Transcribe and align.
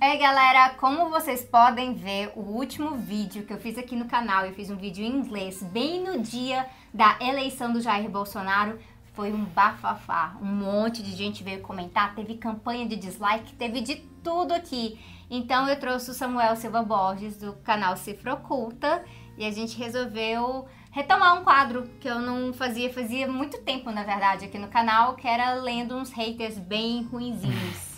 Ei 0.00 0.18
galera, 0.18 0.74
como 0.74 1.08
vocês 1.08 1.42
podem 1.42 1.94
ver, 1.94 2.32
o 2.36 2.40
último 2.40 2.94
vídeo 2.96 3.44
que 3.44 3.52
eu 3.52 3.58
fiz 3.58 3.78
aqui 3.78 3.96
no 3.96 4.04
canal, 4.04 4.44
eu 4.44 4.52
fiz 4.52 4.70
um 4.70 4.76
vídeo 4.76 5.04
em 5.04 5.10
inglês 5.10 5.62
bem 5.62 6.02
no 6.04 6.20
dia 6.20 6.66
da 6.92 7.16
eleição 7.20 7.72
do 7.72 7.80
Jair 7.80 8.10
Bolsonaro, 8.10 8.78
foi 9.14 9.32
um 9.32 9.44
bafafá, 9.44 10.36
um 10.42 10.46
monte 10.46 11.02
de 11.02 11.12
gente 11.12 11.42
veio 11.42 11.62
comentar, 11.62 12.14
teve 12.14 12.34
campanha 12.34 12.86
de 12.86 12.96
dislike, 12.96 13.54
teve 13.54 13.80
de 13.80 13.96
tudo 14.22 14.52
aqui. 14.52 15.00
Então 15.30 15.68
eu 15.68 15.78
trouxe 15.78 16.10
o 16.10 16.14
Samuel 16.14 16.54
Silva 16.56 16.82
Borges 16.82 17.36
do 17.36 17.52
canal 17.64 17.96
Cifra 17.96 18.34
Oculta 18.34 19.04
e 19.38 19.44
a 19.46 19.50
gente 19.50 19.78
resolveu 19.78 20.66
retomar 20.90 21.40
um 21.40 21.44
quadro 21.44 21.88
que 22.00 22.08
eu 22.08 22.18
não 22.18 22.52
fazia, 22.52 22.92
fazia 22.92 23.26
muito 23.26 23.62
tempo 23.62 23.90
na 23.90 24.02
verdade 24.02 24.44
aqui 24.44 24.58
no 24.58 24.68
canal, 24.68 25.14
que 25.14 25.26
era 25.26 25.54
lendo 25.54 25.96
uns 25.96 26.10
haters 26.10 26.58
bem 26.58 27.04
ruinzinhos. 27.04 27.93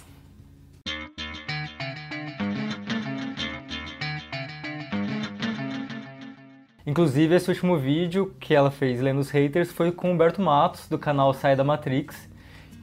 Inclusive, 6.87 7.35
esse 7.35 7.49
último 7.49 7.77
vídeo 7.77 8.33
que 8.39 8.55
ela 8.55 8.71
fez 8.71 9.01
lendo 9.01 9.19
os 9.19 9.29
haters 9.29 9.73
foi 9.73 9.91
com 9.91 10.09
o 10.09 10.13
Humberto 10.13 10.41
Matos, 10.41 10.87
do 10.87 10.97
canal 10.97 11.35
Sai 11.35 11.57
da 11.57 11.65
Matrix, 11.65 12.29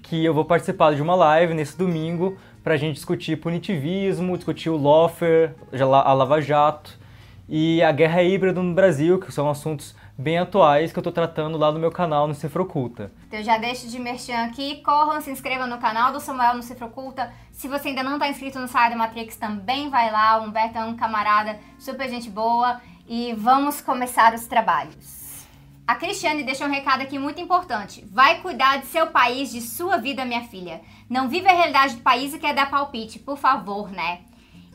que 0.01 0.25
eu 0.25 0.33
vou 0.33 0.43
participar 0.43 0.93
de 0.93 1.01
uma 1.01 1.15
live 1.15 1.53
nesse 1.53 1.77
domingo 1.77 2.37
para 2.61 2.73
a 2.73 2.77
gente 2.77 2.95
discutir 2.95 3.37
punitivismo, 3.37 4.35
discutir 4.35 4.69
o 4.69 4.75
lawfare, 4.75 5.51
a 5.71 6.13
Lava 6.13 6.41
Jato 6.41 6.99
e 7.47 7.81
a 7.81 7.93
guerra 7.93 8.21
híbrida 8.21 8.61
no 8.61 8.73
Brasil, 8.73 9.19
que 9.19 9.31
são 9.31 9.49
assuntos 9.49 9.95
bem 10.17 10.37
atuais 10.37 10.91
que 10.91 10.99
eu 10.99 11.01
estou 11.01 11.13
tratando 11.13 11.57
lá 11.57 11.71
no 11.71 11.79
meu 11.79 11.91
canal 11.91 12.27
no 12.27 12.35
Cifra 12.35 12.61
Oculta. 12.61 13.09
Então 13.27 13.41
já 13.41 13.57
deixo 13.57 13.87
de 13.87 13.97
merchan 13.99 14.45
aqui, 14.45 14.81
corram, 14.81 15.21
se 15.21 15.31
inscrevam 15.31 15.65
no 15.65 15.77
canal 15.77 16.11
do 16.11 16.19
Samuel 16.19 16.55
no 16.55 16.61
Cifra 16.61 16.87
Oculta. 16.87 17.31
Se 17.51 17.69
você 17.69 17.87
ainda 17.87 18.03
não 18.03 18.15
está 18.15 18.27
inscrito 18.27 18.59
no 18.59 18.67
Sai 18.67 18.89
da 18.89 18.97
Matrix, 18.97 19.37
também 19.37 19.89
vai 19.89 20.11
lá, 20.11 20.41
o 20.41 20.43
Humberto 20.43 20.77
é 20.77 20.83
um 20.83 20.95
camarada 20.95 21.57
super 21.79 22.09
gente 22.09 22.29
boa 22.29 22.81
e 23.07 23.33
vamos 23.33 23.81
começar 23.81 24.33
os 24.33 24.47
trabalhos. 24.47 25.45
A 25.85 25.95
Cristiane 25.95 26.43
deixa 26.43 26.65
um 26.65 26.71
recado 26.71 27.01
aqui 27.01 27.19
muito 27.19 27.41
importante. 27.41 28.05
Vai 28.09 28.39
cuidar 28.41 28.77
de 28.77 28.85
seu 28.85 29.07
país, 29.07 29.51
de 29.51 29.59
sua 29.59 29.97
vida, 29.97 30.23
minha 30.23 30.43
filha. 30.43 30.81
Não 31.09 31.27
vive 31.27 31.47
a 31.47 31.53
realidade 31.53 31.95
do 31.95 32.01
país 32.01 32.33
e 32.33 32.39
quer 32.39 32.55
dar 32.55 32.71
palpite, 32.71 33.19
por 33.19 33.37
favor, 33.37 33.91
né? 33.91 34.19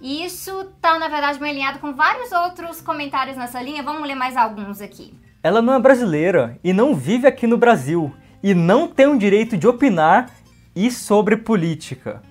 E 0.03 0.25
isso 0.25 0.67
tá, 0.81 0.99
na 0.99 1.09
verdade, 1.09 1.39
bem 1.39 1.51
alinhado 1.51 1.79
com 1.79 1.95
vários 1.95 2.31
outros 2.31 2.81
comentários 2.81 3.37
nessa 3.37 3.61
linha. 3.63 3.83
Vamos 3.83 4.07
ler 4.07 4.15
mais 4.15 4.37
alguns 4.37 4.81
aqui. 4.81 5.15
Ela 5.43 5.63
não 5.63 5.73
é 5.75 5.79
brasileira 5.79 6.59
e 6.63 6.73
não 6.73 6.95
vive 6.95 7.27
aqui 7.27 7.47
no 7.47 7.57
Brasil 7.57 8.13
e 8.43 8.55
não 8.55 8.87
tem 8.87 9.07
o 9.07 9.19
direito 9.19 9.57
de 9.57 9.67
opinar 9.67 10.31
e 10.77 10.91
sobre 10.91 11.37
política. 11.39 12.23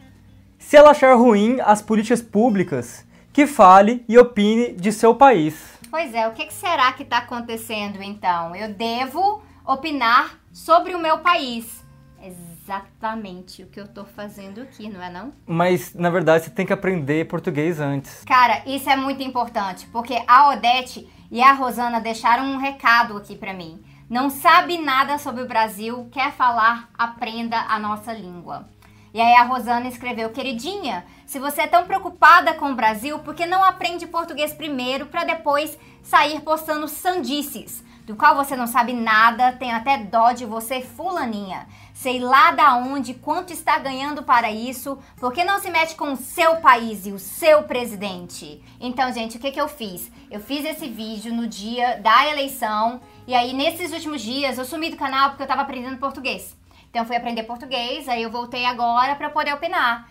Se 0.60 0.78
ela 0.78 0.92
achar 0.92 1.16
ruim 1.16 1.58
as 1.62 1.82
políticas 1.82 2.22
públicas, 2.22 3.06
que 3.34 3.48
fale 3.48 4.04
e 4.08 4.18
opine 4.18 4.74
de 4.74 4.92
seu 4.92 5.16
país. 5.16 5.77
Pois 5.90 6.14
é, 6.14 6.28
o 6.28 6.34
que, 6.34 6.52
será 6.52 6.92
que 6.92 7.04
está 7.04 7.20
acontecendo 7.20 8.02
então? 8.02 8.56
Eu 8.56 8.74
devo 8.74 9.42
opinar 9.66 10.40
sobre 10.52 10.96
o 10.96 11.00
meu 11.00 11.20
país. 11.20 11.86
Exatamente 12.22 13.64
o 13.64 13.68
que 13.68 13.80
eu 13.80 13.86
estou 13.86 14.06
fazendo 14.06 14.62
aqui, 14.62 14.90
não 14.90 15.02
é 15.02 15.10
não? 15.10 15.32
Mas, 15.46 15.94
na 15.94 16.10
verdade, 16.10 16.46
você 16.46 16.50
tem 16.50 16.66
que 16.66 16.74
aprender 16.74 17.28
português 17.28 17.80
antes. 17.80 18.24
Cara, 18.26 18.64
isso 18.66 18.90
é 18.90 18.96
muito 18.96 19.24
importante, 19.24 19.88
porque 19.88 20.22
a 20.28 20.50
Odete 20.50 21.08
e 21.32 21.42
a 21.42 21.54
Rosana 21.54 22.02
deixaram 22.02 22.46
um 22.46 22.58
recado 22.58 23.16
aqui 23.16 23.36
para 23.36 23.54
mim. 23.54 23.82
Não 24.10 24.30
sabe 24.30 24.78
nada 24.78 25.18
sobre 25.18 25.42
o 25.42 25.48
Brasil, 25.48 26.08
quer 26.12 26.32
falar, 26.32 26.90
aprenda 26.98 27.58
a 27.58 27.78
nossa 27.78 28.14
língua. 28.14 28.68
E 29.14 29.22
aí 29.22 29.36
a 29.36 29.44
Rosana 29.44 29.88
escreveu: 29.88 30.30
Queridinha, 30.30 31.06
se 31.26 31.40
você 31.40 31.62
é 31.62 31.68
tão 31.68 31.86
preocupada 31.86 32.54
com 32.54 32.72
o 32.72 32.76
Brasil, 32.76 33.20
por 33.20 33.36
que 33.36 33.46
não 33.46 33.64
aprende 33.64 34.08
português 34.08 34.54
primeiro 34.54 35.08
para 35.08 35.24
depois 35.24 35.78
sair 36.04 36.42
postando 36.42 36.88
sandices? 36.88 37.84
Do 38.06 38.16
qual 38.16 38.36
você 38.38 38.56
não 38.56 38.68
sabe 38.68 38.94
nada, 38.94 39.52
tem 39.52 39.74
até 39.74 39.98
dó 39.98 40.32
de 40.32 40.46
você, 40.46 40.82
fulaninha. 40.82 41.68
Sei 41.94 42.20
lá 42.20 42.52
da 42.52 42.78
onde, 42.78 43.14
quanto 43.14 43.52
está 43.52 43.78
ganhando 43.80 44.24
para 44.24 44.50
isso, 44.50 44.98
por 45.18 45.34
que 45.34 45.44
não 45.44 45.60
se 45.60 45.70
mete 45.70 45.94
com 45.96 46.14
o 46.14 46.16
seu 46.16 46.56
país 46.58 47.06
e 47.06 47.12
o 47.12 47.20
seu 47.20 47.64
presidente? 47.64 48.64
Então, 48.80 49.12
gente, 49.12 49.36
o 49.36 49.40
que, 49.42 49.52
que 49.52 49.60
eu 49.60 49.68
fiz? 49.68 50.10
Eu 50.32 50.40
fiz 50.40 50.64
esse 50.64 50.88
vídeo 50.88 51.34
no 51.34 51.48
dia 51.48 52.00
da 52.00 52.26
eleição, 52.28 53.02
e 53.28 53.36
aí 53.36 53.52
nesses 53.52 53.92
últimos 53.92 54.22
dias 54.22 54.58
eu 54.58 54.64
sumi 54.64 54.90
do 54.90 54.96
canal 54.96 55.30
porque 55.30 55.42
eu 55.42 55.48
estava 55.48 55.64
aprendendo 55.64 55.98
português. 55.98 56.56
Então 56.98 57.06
fui 57.06 57.16
aprender 57.16 57.44
português, 57.44 58.10
aí 58.10 58.24
eu 58.24 58.32
voltei 58.32 58.66
agora 58.66 59.16
para 59.16 59.30
poder 59.30 59.54
opinar. 59.54 60.10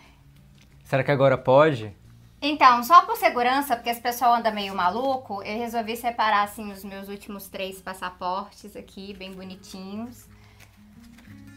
Será 0.84 1.02
que 1.02 1.10
agora 1.10 1.36
pode? 1.36 1.92
Então, 2.40 2.80
só 2.84 3.04
por 3.04 3.16
segurança, 3.16 3.74
porque 3.74 3.90
esse 3.90 4.00
pessoal 4.00 4.36
anda 4.36 4.52
meio 4.52 4.72
maluco, 4.72 5.42
eu 5.42 5.58
resolvi 5.58 5.96
separar 5.96 6.44
assim 6.44 6.70
os 6.70 6.84
meus 6.84 7.08
últimos 7.08 7.48
três 7.48 7.82
passaportes 7.82 8.76
aqui, 8.76 9.12
bem 9.14 9.32
bonitinhos. 9.32 10.28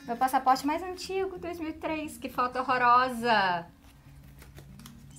Meu 0.07 0.17
passaporte 0.17 0.65
mais 0.65 0.81
antigo, 0.81 1.37
2003, 1.37 2.17
que 2.17 2.27
foto 2.27 2.57
horrorosa. 2.57 3.67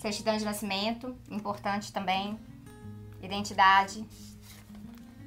Certidão 0.00 0.36
de 0.36 0.44
nascimento, 0.44 1.16
importante 1.30 1.92
também. 1.92 2.36
Identidade. 3.22 4.04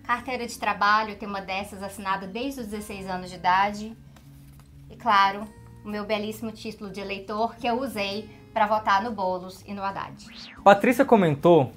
Carteira 0.03 0.45
de 0.45 0.59
trabalho, 0.59 1.15
tenho 1.15 1.31
uma 1.31 1.39
dessas 1.39 1.81
assinada 1.81 2.27
desde 2.27 2.59
os 2.59 2.67
16 2.67 3.07
anos 3.07 3.29
de 3.29 3.37
idade. 3.37 4.02
Claro, 5.03 5.45
o 5.83 5.89
meu 5.89 6.05
belíssimo 6.05 6.49
título 6.49 6.89
de 6.89 7.01
eleitor 7.01 7.57
que 7.57 7.67
eu 7.67 7.73
usei 7.73 8.29
para 8.53 8.65
votar 8.65 9.03
no 9.03 9.11
Bolos 9.11 9.61
e 9.67 9.73
no 9.73 9.83
Haddad. 9.83 10.15
Patrícia 10.63 11.03
comentou: 11.03 11.73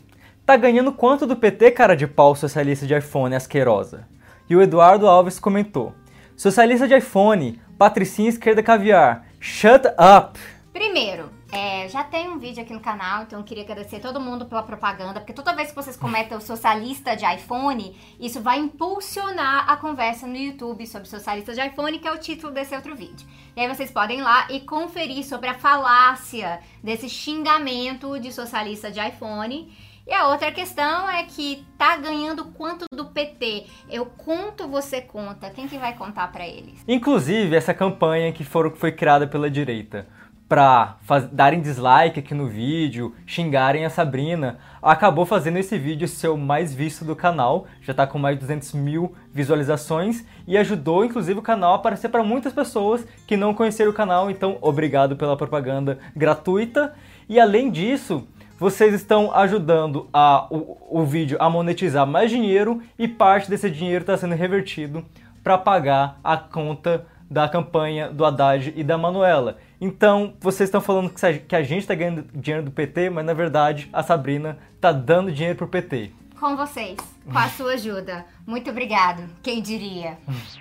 tá 0.46 0.56
ganhando 0.56 0.92
quanto 0.92 1.26
do 1.26 1.34
PT, 1.34 1.72
cara 1.72 1.96
de 1.96 2.06
pau 2.06 2.36
socialista 2.36 2.86
de 2.86 2.96
iPhone 2.96 3.34
asquerosa? 3.34 4.06
E 4.48 4.54
o 4.54 4.62
Eduardo 4.62 5.08
Alves 5.08 5.40
comentou: 5.40 5.92
socialista 6.36 6.86
de 6.86 6.96
iPhone, 6.96 7.60
patricinha 7.76 8.28
esquerda 8.28 8.62
caviar, 8.62 9.26
shut 9.40 9.84
up! 9.86 10.38
Primeiro, 10.72 11.28
é, 11.52 11.88
já 11.88 12.02
tem 12.02 12.28
um 12.28 12.38
vídeo 12.38 12.62
aqui 12.62 12.72
no 12.72 12.80
canal, 12.80 13.22
então 13.22 13.42
queria 13.42 13.62
agradecer 13.62 14.00
todo 14.00 14.20
mundo 14.20 14.46
pela 14.46 14.62
propaganda, 14.62 15.20
porque 15.20 15.32
toda 15.32 15.54
vez 15.54 15.68
que 15.68 15.76
vocês 15.76 15.96
comentam 15.96 16.40
socialista 16.40 17.14
de 17.16 17.24
iPhone, 17.24 17.96
isso 18.18 18.40
vai 18.40 18.58
impulsionar 18.58 19.70
a 19.70 19.76
conversa 19.76 20.26
no 20.26 20.36
YouTube 20.36 20.86
sobre 20.86 21.08
socialista 21.08 21.54
de 21.54 21.60
iPhone, 21.60 21.98
que 21.98 22.08
é 22.08 22.12
o 22.12 22.18
título 22.18 22.52
desse 22.52 22.74
outro 22.74 22.96
vídeo. 22.96 23.26
E 23.56 23.60
aí 23.60 23.68
vocês 23.68 23.90
podem 23.90 24.18
ir 24.18 24.22
lá 24.22 24.48
e 24.50 24.60
conferir 24.60 25.24
sobre 25.24 25.48
a 25.48 25.54
falácia 25.54 26.60
desse 26.82 27.08
xingamento 27.08 28.18
de 28.18 28.32
socialista 28.32 28.90
de 28.90 29.00
iPhone. 29.00 29.72
E 30.06 30.12
a 30.12 30.28
outra 30.28 30.52
questão 30.52 31.08
é 31.10 31.24
que 31.24 31.64
tá 31.76 31.96
ganhando 31.96 32.44
quanto 32.52 32.84
do 32.92 33.06
PT? 33.06 33.66
Eu 33.90 34.06
conto, 34.06 34.68
você 34.68 35.00
conta. 35.00 35.50
Quem 35.50 35.66
que 35.66 35.78
vai 35.78 35.96
contar 35.96 36.30
para 36.30 36.46
eles? 36.46 36.84
Inclusive 36.86 37.56
essa 37.56 37.74
campanha 37.74 38.32
que 38.32 38.44
foi 38.44 38.92
criada 38.92 39.26
pela 39.26 39.50
direita 39.50 40.06
para 40.48 40.96
darem 41.32 41.60
dislike 41.60 42.20
aqui 42.20 42.32
no 42.32 42.46
vídeo, 42.46 43.14
xingarem 43.26 43.84
a 43.84 43.90
Sabrina, 43.90 44.58
acabou 44.80 45.26
fazendo 45.26 45.58
esse 45.58 45.76
vídeo 45.76 46.06
ser 46.06 46.28
o 46.28 46.36
mais 46.36 46.72
visto 46.72 47.04
do 47.04 47.16
canal, 47.16 47.66
já 47.82 47.90
está 47.90 48.06
com 48.06 48.18
mais 48.18 48.36
de 48.36 48.40
200 48.42 48.72
mil 48.74 49.12
visualizações 49.32 50.24
e 50.46 50.56
ajudou 50.56 51.04
inclusive 51.04 51.38
o 51.40 51.42
canal 51.42 51.72
a 51.72 51.76
aparecer 51.76 52.08
para 52.08 52.22
muitas 52.22 52.52
pessoas 52.52 53.04
que 53.26 53.36
não 53.36 53.52
conheceram 53.52 53.90
o 53.90 53.94
canal, 53.94 54.30
então 54.30 54.58
obrigado 54.60 55.16
pela 55.16 55.36
propaganda 55.36 55.98
gratuita. 56.14 56.94
E 57.28 57.40
além 57.40 57.70
disso, 57.70 58.26
vocês 58.58 58.94
estão 58.94 59.34
ajudando 59.34 60.08
a, 60.12 60.46
o, 60.48 60.78
o 61.00 61.04
vídeo 61.04 61.36
a 61.40 61.50
monetizar 61.50 62.06
mais 62.06 62.30
dinheiro 62.30 62.80
e 62.96 63.08
parte 63.08 63.50
desse 63.50 63.68
dinheiro 63.68 64.02
está 64.02 64.16
sendo 64.16 64.36
revertido 64.36 65.04
para 65.42 65.58
pagar 65.58 66.18
a 66.22 66.36
conta 66.36 67.04
da 67.30 67.48
campanha 67.48 68.08
do 68.08 68.24
Haddad 68.24 68.72
e 68.76 68.84
da 68.84 68.96
Manuela. 68.96 69.58
Então, 69.80 70.34
vocês 70.40 70.68
estão 70.68 70.80
falando 70.80 71.10
que 71.10 71.54
a 71.54 71.62
gente 71.62 71.80
está 71.80 71.94
ganhando 71.94 72.22
dinheiro 72.34 72.64
do 72.64 72.70
PT, 72.70 73.10
mas 73.10 73.24
na 73.24 73.34
verdade 73.34 73.88
a 73.92 74.02
Sabrina 74.02 74.58
está 74.74 74.90
dando 74.90 75.30
dinheiro 75.30 75.56
pro 75.56 75.68
PT. 75.68 76.12
Com 76.40 76.56
vocês, 76.56 76.96
com 77.30 77.38
a 77.38 77.48
sua 77.48 77.72
ajuda. 77.72 78.24
Muito 78.46 78.70
obrigado. 78.70 79.28
Quem 79.42 79.60
diria? 79.60 80.18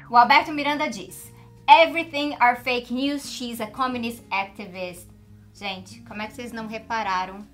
O 0.10 0.18
Alberto 0.18 0.51
Miranda 0.51 0.89
diz: 0.89 1.31
Everything 1.68 2.36
are 2.39 2.60
fake 2.62 2.94
news. 2.94 3.30
She's 3.30 3.60
a 3.62 3.68
communist 3.68 4.24
activist. 4.31 5.07
Gente, 5.54 6.01
como 6.01 6.22
é 6.22 6.28
que 6.28 6.34
vocês 6.34 6.51
não 6.51 6.68
repararam 6.68 7.45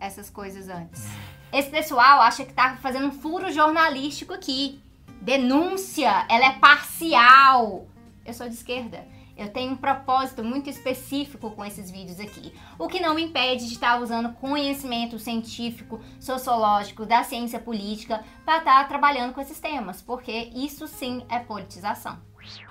essas 0.00 0.28
coisas 0.28 0.68
antes? 0.68 1.06
Esse 1.52 1.70
pessoal 1.70 2.20
acha 2.20 2.44
que 2.44 2.52
tá 2.52 2.76
fazendo 2.82 3.06
um 3.06 3.12
furo 3.12 3.50
jornalístico 3.50 4.34
aqui. 4.34 4.80
Denúncia, 5.20 6.26
ela 6.28 6.46
é 6.46 6.52
parcial. 6.58 7.86
Eu 8.24 8.34
sou 8.34 8.48
de 8.48 8.54
esquerda. 8.54 9.04
Eu 9.38 9.48
tenho 9.48 9.72
um 9.72 9.76
propósito 9.76 10.42
muito 10.42 10.68
específico 10.68 11.52
com 11.52 11.64
esses 11.64 11.90
vídeos 11.90 12.18
aqui, 12.18 12.52
o 12.78 12.88
que 12.88 13.00
não 13.00 13.14
me 13.14 13.22
impede 13.22 13.66
de 13.66 13.72
estar 13.72 14.00
usando 14.02 14.34
conhecimento 14.34 15.18
científico, 15.18 16.00
sociológico, 16.18 17.06
da 17.06 17.22
ciência 17.22 17.60
política 17.60 18.24
para 18.44 18.58
estar 18.58 18.88
trabalhando 18.88 19.32
com 19.32 19.40
esses 19.40 19.60
temas, 19.60 20.02
porque 20.02 20.50
isso 20.54 20.88
sim 20.88 21.24
é 21.30 21.38
politização. 21.38 22.18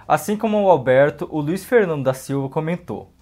Assim 0.07 0.35
como 0.35 0.61
o 0.61 0.69
Alberto, 0.69 1.27
o 1.31 1.39
Luiz 1.39 1.63
Fernando 1.63 2.03
da 2.03 2.13
Silva 2.13 2.49
comentou: 2.49 3.13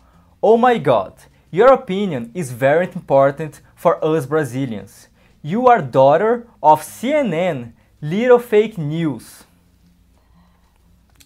Oh 0.41 0.57
my 0.57 0.79
god, 0.79 1.13
Your 1.55 1.71
opinion 1.71 2.31
is 2.33 2.51
very 2.51 2.85
important 2.85 3.61
for 3.75 3.97
us 4.03 4.25
Brazilians. 4.25 5.07
You 5.41 5.69
are 5.69 5.81
daughter 5.81 6.47
of 6.61 6.83
CNN, 6.83 7.71
little 8.01 8.39
fake 8.39 8.77
news. 8.77 9.44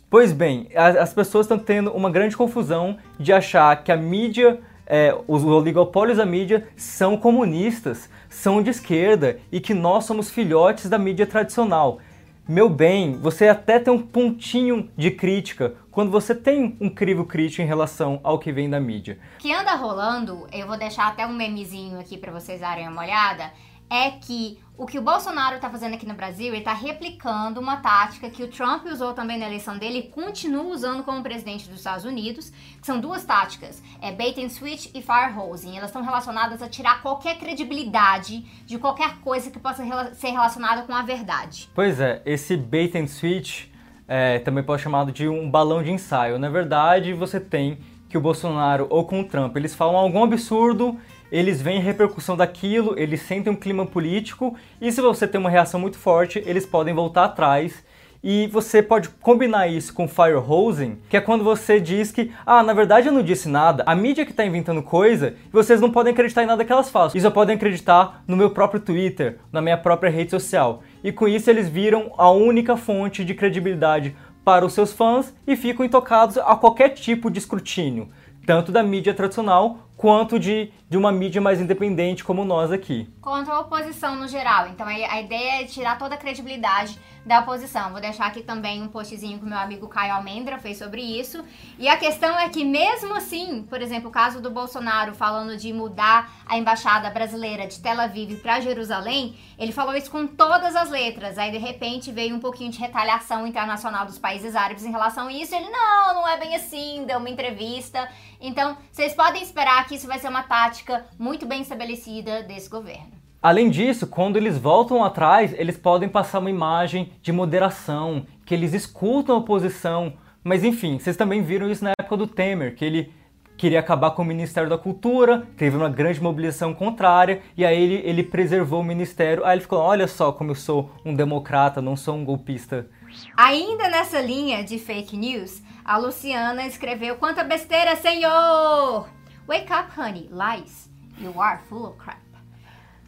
Pois 0.10 0.34
bem, 0.34 0.68
as 0.76 1.14
pessoas 1.14 1.46
estão 1.46 1.60
tendo 1.60 1.92
uma 1.92 2.10
grande 2.10 2.36
confusão 2.36 2.98
de 3.20 3.32
achar 3.32 3.84
que 3.84 3.92
a 3.92 3.96
mídia, 3.96 4.60
é, 4.88 5.16
os 5.28 5.44
oligopólios 5.44 6.18
da 6.18 6.26
mídia 6.26 6.68
são 6.76 7.16
comunistas, 7.16 8.10
são 8.28 8.60
de 8.60 8.72
esquerda 8.72 9.40
e 9.52 9.62
que 9.62 9.72
nós 9.72 10.06
somos 10.06 10.32
filhotes 10.32 10.90
da 10.90 10.98
mídia 10.98 11.28
tradicional. 11.28 12.00
Meu 12.48 12.68
bem, 12.68 13.20
você 13.22 13.48
até 13.48 13.78
tem 13.78 13.94
um 13.94 14.02
pontinho 14.02 14.90
de 14.98 15.12
crítica 15.12 15.76
quando 15.92 16.10
você 16.10 16.34
tem 16.34 16.76
um 16.82 16.90
crivo 16.90 17.24
crítico 17.24 17.62
em 17.62 17.68
relação 17.68 18.20
ao 18.24 18.40
que 18.40 18.52
vem 18.52 18.68
da 18.68 18.80
mídia. 18.80 19.20
Que 19.38 19.54
anda 19.54 19.76
rolando, 19.76 20.48
eu 20.52 20.66
vou 20.66 20.76
deixar 20.76 21.08
até 21.10 21.28
um 21.28 21.34
memezinho 21.34 22.00
aqui 22.00 22.18
para 22.18 22.32
vocês 22.32 22.62
darem 22.62 22.88
uma 22.88 23.04
olhada, 23.04 23.52
é 23.90 24.12
que 24.12 24.60
o 24.80 24.86
que 24.86 24.98
o 24.98 25.02
Bolsonaro 25.02 25.58
está 25.58 25.70
fazendo 25.70 25.96
aqui 25.96 26.06
no 26.06 26.14
Brasil, 26.14 26.48
ele 26.48 26.60
está 26.60 26.74
replicando 26.74 27.60
uma 27.60 27.78
tática 27.78 28.30
que 28.30 28.42
o 28.42 28.48
Trump 28.48 28.86
usou 28.86 29.14
também 29.14 29.38
na 29.38 29.46
eleição 29.46 29.78
dele 29.78 30.00
e 30.00 30.04
continua 30.04 30.64
usando 30.64 31.04
como 31.04 31.22
presidente 31.22 31.68
dos 31.68 31.80
Estados 31.80 32.06
Unidos, 32.06 32.50
que 32.80 32.86
são 32.86 32.98
duas 32.98 33.26
táticas, 33.26 33.84
é 34.02 34.10
bait 34.14 34.40
and 34.42 34.48
switch 34.48 34.86
e 34.96 35.02
fire 35.02 35.38
hosing. 35.38 35.76
Elas 35.76 35.90
estão 35.90 36.02
relacionadas 36.02 36.62
a 36.62 36.70
tirar 36.70 37.02
qualquer 37.02 37.38
credibilidade 37.38 38.46
de 38.66 38.78
qualquer 38.78 39.18
coisa 39.18 39.52
que 39.52 39.60
possa 39.60 39.84
rela 39.84 40.14
ser 40.14 40.30
relacionada 40.30 40.84
com 40.84 40.94
a 40.94 41.02
verdade. 41.02 41.70
Pois 41.76 42.00
é, 42.00 42.22
esse 42.26 42.56
bait 42.56 42.96
and 42.96 43.08
switch 43.08 43.66
é, 44.08 44.40
também 44.40 44.64
pode 44.64 44.82
ser 44.82 44.86
chamado 44.86 45.12
de 45.12 45.28
um 45.28 45.52
balão 45.52 45.84
de 45.84 45.92
ensaio. 45.92 46.40
Na 46.40 46.50
verdade, 46.50 47.14
você 47.14 47.38
tem 47.38 47.80
que 48.08 48.18
o 48.18 48.22
Bolsonaro 48.22 48.88
ou 48.90 49.04
com 49.04 49.20
o 49.20 49.24
Trump, 49.26 49.56
eles 49.58 49.76
falam 49.76 49.98
algum 49.98 50.24
absurdo 50.24 50.98
eles 51.32 51.62
veem 51.62 51.80
repercussão 51.80 52.36
daquilo, 52.36 52.94
eles 52.98 53.22
sentem 53.22 53.52
um 53.52 53.56
clima 53.56 53.86
político 53.86 54.56
e 54.82 54.92
se 54.92 55.02
você 55.02 55.28
tem 55.28 55.40
uma 55.40 55.50
reação 55.50 55.80
muito 55.80 55.98
forte, 55.98 56.44
eles 56.46 56.66
podem 56.66 56.94
voltar 56.94 57.26
atrás 57.26 57.84
e 58.24 58.48
você 58.48 58.84
pode 58.84 59.10
combinar 59.10 59.68
isso 59.68 59.94
com 59.94 60.08
firehosing, 60.08 60.98
que 61.10 61.16
é 61.16 61.22
quando 61.22 61.44
você 61.44 61.80
diz 61.80 62.12
que, 62.12 62.32
ah, 62.46 62.62
na 62.62 62.74
verdade 62.74 63.08
eu 63.08 63.14
não 63.14 63.24
disse 63.24 63.48
nada, 63.48 63.84
a 63.86 63.96
mídia 63.96 64.26
que 64.26 64.32
está 64.32 64.46
inventando 64.46 64.84
coisa, 64.84 65.36
vocês 65.52 65.80
não 65.80 65.92
podem 65.92 66.12
acreditar 66.12 66.44
em 66.44 66.48
nada 66.48 66.66
que 66.66 66.72
elas 66.72 66.90
façam. 66.90 67.18
E 67.18 67.22
só 67.22 67.32
podem 67.32 67.56
acreditar 67.56 68.24
no 68.28 68.36
meu 68.36 68.50
próprio 68.50 68.82
Twitter, 68.82 69.40
na 69.52 69.62
minha 69.62 69.78
própria 69.78 70.10
rede 70.10 70.32
social. 70.32 70.84
E 71.04 71.12
com 71.12 71.28
isso 71.28 71.50
eles 71.50 71.70
viram 71.70 72.12
a 72.18 72.30
única 72.30 72.76
fonte 72.76 73.24
de 73.24 73.34
credibilidade 73.34 74.16
para 74.44 74.66
os 74.66 74.74
seus 74.74 74.92
fãs 74.92 75.34
e 75.48 75.56
ficam 75.56 75.86
intocados 75.86 76.38
a 76.38 76.56
qualquer 76.56 76.90
tipo 76.90 77.32
de 77.32 77.40
escrutínio, 77.40 78.10
tanto 78.46 78.72
da 78.72 78.84
mídia 78.84 79.14
tradicional 79.14 79.89
quanto 80.00 80.40
de, 80.40 80.72
de 80.90 80.96
uma 80.98 81.12
mídia 81.12 81.42
mais 81.42 81.60
independente 81.60 82.24
como 82.24 82.46
nós 82.46 82.72
aqui. 82.72 83.10
Quanto 83.22 83.52
à 83.52 83.60
oposição 83.60 84.16
no 84.16 84.30
geral. 84.30 84.70
Então 84.70 84.88
a 84.88 85.20
ideia 85.20 85.62
é 85.62 85.66
tirar 85.66 85.98
toda 85.98 86.16
a 86.16 86.18
credibilidade 86.18 86.98
da 87.30 87.42
oposição. 87.42 87.92
Vou 87.92 88.02
deixar 88.02 88.26
aqui 88.26 88.42
também 88.42 88.82
um 88.82 88.88
postzinho 88.88 89.38
que 89.38 89.46
o 89.46 89.48
meu 89.48 89.60
amigo 89.60 89.88
Caio 89.88 90.16
Almendra 90.16 90.58
fez 90.58 90.80
sobre 90.80 91.00
isso. 91.00 91.46
E 91.78 91.88
a 91.88 91.96
questão 91.96 92.38
é 92.40 92.50
que, 92.50 92.66
mesmo 92.66 93.14
assim, 93.14 93.62
por 93.70 93.84
exemplo, 93.84 94.10
o 94.10 94.12
caso 94.12 94.42
do 94.42 94.50
Bolsonaro 94.50 95.14
falando 95.14 95.56
de 95.56 95.72
mudar 95.72 96.34
a 96.48 96.58
embaixada 96.58 97.08
brasileira 97.12 97.68
de 97.68 97.80
Tel 97.80 98.02
Aviv 98.02 98.38
para 98.42 98.60
Jerusalém, 98.60 99.38
ele 99.60 99.72
falou 99.72 99.96
isso 99.96 100.10
com 100.10 100.26
todas 100.26 100.76
as 100.76 100.90
letras. 100.90 101.38
Aí, 101.38 101.52
de 101.52 101.60
repente, 101.60 102.12
veio 102.12 102.36
um 102.36 102.40
pouquinho 102.40 102.72
de 102.72 102.80
retaliação 102.80 103.46
internacional 103.46 104.08
dos 104.08 104.18
países 104.18 104.56
árabes 104.56 104.84
em 104.84 104.92
relação 104.92 105.28
a 105.28 105.32
isso. 105.32 105.54
Ele, 105.54 105.70
não, 105.70 106.16
não 106.16 106.28
é 106.28 106.36
bem 106.36 106.56
assim, 106.56 107.06
deu 107.06 107.20
uma 107.20 107.30
entrevista. 107.30 108.10
Então, 108.42 108.76
vocês 108.92 109.14
podem 109.14 109.44
esperar 109.44 109.88
que 109.88 109.94
isso 109.94 110.08
vai 110.08 110.18
ser 110.18 110.30
uma 110.30 110.42
tática 110.42 111.06
muito 111.20 111.46
bem 111.46 111.62
estabelecida 111.62 112.42
desse 112.42 112.68
governo. 112.68 113.19
Além 113.42 113.70
disso, 113.70 114.06
quando 114.06 114.36
eles 114.36 114.58
voltam 114.58 115.04
atrás, 115.04 115.54
eles 115.58 115.78
podem 115.78 116.10
passar 116.10 116.40
uma 116.40 116.50
imagem 116.50 117.14
de 117.22 117.32
moderação, 117.32 118.26
que 118.46 118.54
eles 118.54 118.74
escutam 118.74 119.36
a 119.36 119.40
oposição. 119.40 120.14
Mas 120.44 120.64
enfim, 120.64 121.00
vocês 121.00 121.16
também 121.16 121.42
viram 121.42 121.70
isso 121.72 121.84
na 121.84 121.94
época 121.98 122.18
do 122.18 122.28
Temer, 122.28 122.76
que 122.76 122.84
ele 122.84 123.14
queria 123.56 123.80
acabar 123.80 124.12
com 124.12 124.24
o 124.24 124.26
Ministério 124.26 124.70
da 124.70 124.78
Cultura, 124.78 125.48
teve 125.56 125.78
uma 125.78 125.90
grande 125.90 126.22
mobilização 126.22 126.74
contrária, 126.74 127.42
e 127.56 127.66
aí 127.66 127.82
ele, 127.82 128.02
ele 128.04 128.24
preservou 128.24 128.82
o 128.82 128.84
ministério. 128.84 129.46
Aí 129.46 129.56
ele 129.56 129.62
ficou: 129.62 129.80
olha 129.80 130.08
só 130.08 130.34
como 130.34 130.52
eu 130.52 130.56
sou 130.56 130.92
um 131.06 131.16
democrata, 131.16 131.82
não 131.82 131.96
sou 131.96 132.16
um 132.16 132.26
golpista. 132.26 132.90
Ainda 133.38 133.88
nessa 133.88 134.20
linha 134.20 134.66
de 134.66 134.78
fake 134.78 135.16
news, 135.16 135.62
a 135.86 135.98
Luciana 135.98 136.68
escreveu: 136.68 137.16
Quanta 137.16 137.46
besteira, 137.46 137.96
senhor! 137.96 139.10
Wake 139.48 139.72
up, 139.72 139.98
honey, 139.98 140.30
lies. 140.30 140.90
You 141.18 141.42
are 141.42 141.60
full 141.70 141.86
of 141.86 141.98
crap. 141.98 142.29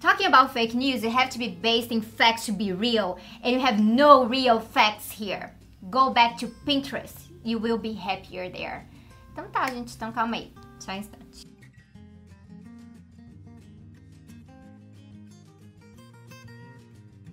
Talking 0.01 0.25
about 0.25 0.51
fake 0.51 0.74
news, 0.74 1.03
you 1.03 1.12
have 1.12 1.30
to 1.30 1.38
be 1.38 1.48
based 1.48 1.92
in 1.92 2.01
facts 2.01 2.48
to 2.48 2.51
be 2.51 2.74
real, 2.74 3.19
and 3.44 3.53
you 3.53 3.59
have 3.59 3.80
no 3.80 4.25
real 4.25 4.59
facts 4.59 5.12
here. 5.12 5.51
Go 5.92 6.09
back 6.09 6.39
to 6.39 6.48
Pinterest, 6.65 7.30
you 7.44 7.59
will 7.59 7.77
be 7.77 7.94
happier 7.94 8.50
there. 8.50 8.88
Então 9.31 9.45
tá, 9.51 9.69
gente, 9.69 9.94
então 9.94 10.12
calma 10.12 10.38
aí, 10.38 10.51
só 10.80 10.94
um 10.94 10.95
instante. 10.95 11.48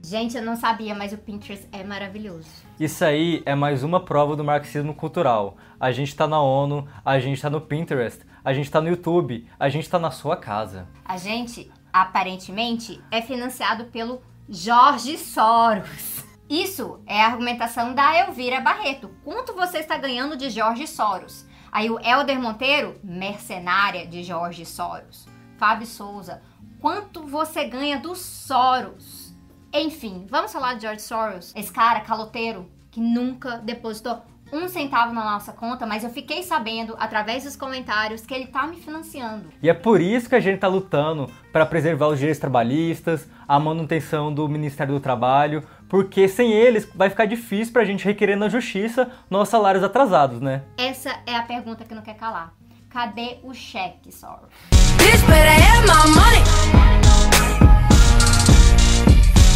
Gente, 0.04 0.36
eu 0.36 0.42
não 0.42 0.54
sabia, 0.54 0.94
mas 0.94 1.14
o 1.14 1.18
Pinterest 1.18 1.66
é 1.72 1.82
maravilhoso. 1.82 2.48
Isso 2.78 3.02
aí 3.02 3.42
é 3.46 3.54
mais 3.54 3.82
uma 3.82 4.04
prova 4.04 4.36
do 4.36 4.44
marxismo 4.44 4.94
cultural. 4.94 5.56
A 5.80 5.90
gente 5.90 6.14
tá 6.14 6.28
na 6.28 6.40
ONU, 6.42 6.86
a 7.02 7.18
gente 7.18 7.40
tá 7.40 7.48
no 7.48 7.62
Pinterest, 7.62 8.20
a 8.44 8.52
gente 8.52 8.70
tá 8.70 8.78
no 8.78 8.88
YouTube, 8.88 9.48
a 9.58 9.70
gente 9.70 9.88
tá 9.88 9.98
na 9.98 10.10
sua 10.10 10.36
casa. 10.36 10.86
A 11.04 11.16
gente 11.16 11.70
aparentemente, 11.92 13.02
é 13.10 13.22
financiado 13.22 13.86
pelo 13.86 14.22
Jorge 14.48 15.18
Soros. 15.18 16.24
Isso 16.48 17.00
é 17.06 17.22
a 17.22 17.26
argumentação 17.26 17.94
da 17.94 18.18
Elvira 18.18 18.60
Barreto. 18.60 19.10
Quanto 19.22 19.52
você 19.52 19.78
está 19.78 19.98
ganhando 19.98 20.36
de 20.36 20.48
Jorge 20.48 20.86
Soros? 20.86 21.46
Aí 21.70 21.90
o 21.90 22.00
Helder 22.00 22.40
Monteiro, 22.40 22.98
mercenária 23.04 24.06
de 24.06 24.22
Jorge 24.22 24.64
Soros. 24.64 25.26
Fábio 25.58 25.86
Souza, 25.86 26.40
quanto 26.80 27.26
você 27.26 27.64
ganha 27.64 27.98
do 27.98 28.14
Soros? 28.14 29.34
Enfim, 29.72 30.26
vamos 30.30 30.52
falar 30.52 30.74
de 30.74 30.82
George 30.82 31.02
Soros, 31.02 31.52
esse 31.54 31.70
cara 31.70 32.00
caloteiro 32.00 32.70
que 32.90 33.00
nunca 33.00 33.58
depositou 33.58 34.22
um 34.52 34.68
centavo 34.68 35.12
na 35.12 35.24
nossa 35.24 35.52
conta, 35.52 35.86
mas 35.86 36.04
eu 36.04 36.10
fiquei 36.10 36.42
sabendo 36.42 36.94
através 36.98 37.44
dos 37.44 37.56
comentários 37.56 38.24
que 38.24 38.34
ele 38.34 38.46
tá 38.46 38.66
me 38.66 38.76
financiando. 38.76 39.46
E 39.62 39.68
é 39.68 39.74
por 39.74 40.00
isso 40.00 40.28
que 40.28 40.34
a 40.34 40.40
gente 40.40 40.58
tá 40.58 40.68
lutando 40.68 41.30
para 41.52 41.66
preservar 41.66 42.08
os 42.08 42.18
direitos 42.18 42.40
trabalhistas, 42.40 43.28
a 43.46 43.58
manutenção 43.58 44.32
do 44.32 44.48
Ministério 44.48 44.94
do 44.94 45.00
Trabalho, 45.00 45.62
porque 45.88 46.28
sem 46.28 46.52
eles 46.52 46.88
vai 46.94 47.10
ficar 47.10 47.26
difícil 47.26 47.72
pra 47.72 47.84
gente 47.84 48.04
requerer 48.04 48.36
na 48.36 48.48
justiça 48.48 49.10
nossos 49.30 49.48
salários 49.48 49.82
atrasados, 49.84 50.40
né? 50.40 50.62
Essa 50.76 51.16
é 51.26 51.34
a 51.34 51.42
pergunta 51.42 51.84
que 51.84 51.94
não 51.94 52.02
quer 52.02 52.14
calar. 52.14 52.52
Cadê 52.90 53.38
o 53.42 53.52
cheque, 53.52 54.10
Soros? 54.10 54.48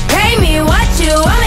Pay 0.08 0.38
me 0.38 0.60
what 0.62 1.02
you 1.02 1.14
want 1.14 1.41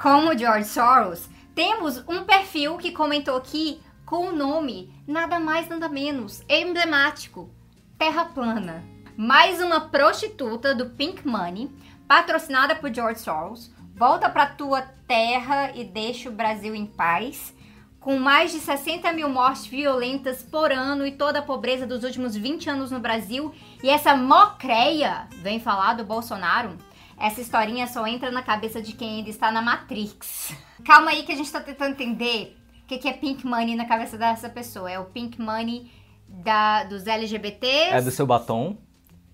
como 0.00 0.36
George 0.36 0.66
Soros, 0.66 1.28
temos 1.54 2.02
um 2.08 2.24
perfil 2.24 2.78
que 2.78 2.90
comentou 2.90 3.36
aqui 3.36 3.82
com 4.06 4.28
o 4.28 4.32
nome 4.32 4.90
nada 5.06 5.38
mais 5.38 5.68
nada 5.68 5.90
menos 5.90 6.42
emblemático: 6.48 7.50
Terra 7.98 8.24
Plana. 8.24 8.82
Mais 9.14 9.60
uma 9.60 9.82
prostituta 9.90 10.74
do 10.74 10.88
Pink 10.88 11.28
Money, 11.28 11.70
patrocinada 12.08 12.74
por 12.74 12.92
George 12.92 13.20
Soros, 13.20 13.70
volta 13.94 14.30
para 14.30 14.46
tua 14.46 14.80
terra 15.06 15.72
e 15.74 15.84
deixa 15.84 16.30
o 16.30 16.32
Brasil 16.32 16.74
em 16.74 16.86
paz. 16.86 17.54
Com 18.00 18.18
mais 18.18 18.50
de 18.50 18.60
60 18.60 19.12
mil 19.12 19.28
mortes 19.28 19.66
violentas 19.66 20.42
por 20.42 20.72
ano 20.72 21.06
e 21.06 21.12
toda 21.12 21.40
a 21.40 21.42
pobreza 21.42 21.86
dos 21.86 22.02
últimos 22.02 22.34
20 22.34 22.70
anos 22.70 22.90
no 22.90 22.98
Brasil, 22.98 23.54
e 23.82 23.90
essa 23.90 24.16
mocreia 24.16 25.28
vem 25.42 25.60
falar 25.60 25.92
do 25.92 26.04
Bolsonaro, 26.04 26.78
essa 27.20 27.40
historinha 27.40 27.86
só 27.86 28.06
entra 28.06 28.30
na 28.30 28.42
cabeça 28.42 28.80
de 28.80 28.94
quem 28.94 29.18
ainda 29.18 29.28
está 29.28 29.52
na 29.52 29.60
Matrix. 29.60 30.54
Calma 30.84 31.10
aí 31.10 31.22
que 31.22 31.32
a 31.32 31.36
gente 31.36 31.46
está 31.46 31.60
tentando 31.60 31.92
entender 31.92 32.56
o 32.82 32.86
que, 32.86 32.96
que 32.96 33.08
é 33.08 33.12
Pink 33.12 33.46
Money 33.46 33.76
na 33.76 33.84
cabeça 33.84 34.16
dessa 34.16 34.48
pessoa. 34.48 34.90
É 34.90 34.98
o 34.98 35.04
Pink 35.04 35.38
Money 35.38 35.92
da, 36.26 36.84
dos 36.84 37.06
LGBTs. 37.06 37.92
É 37.92 38.00
do 38.00 38.10
seu 38.10 38.26
batom. 38.26 38.78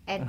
É, 0.09 0.21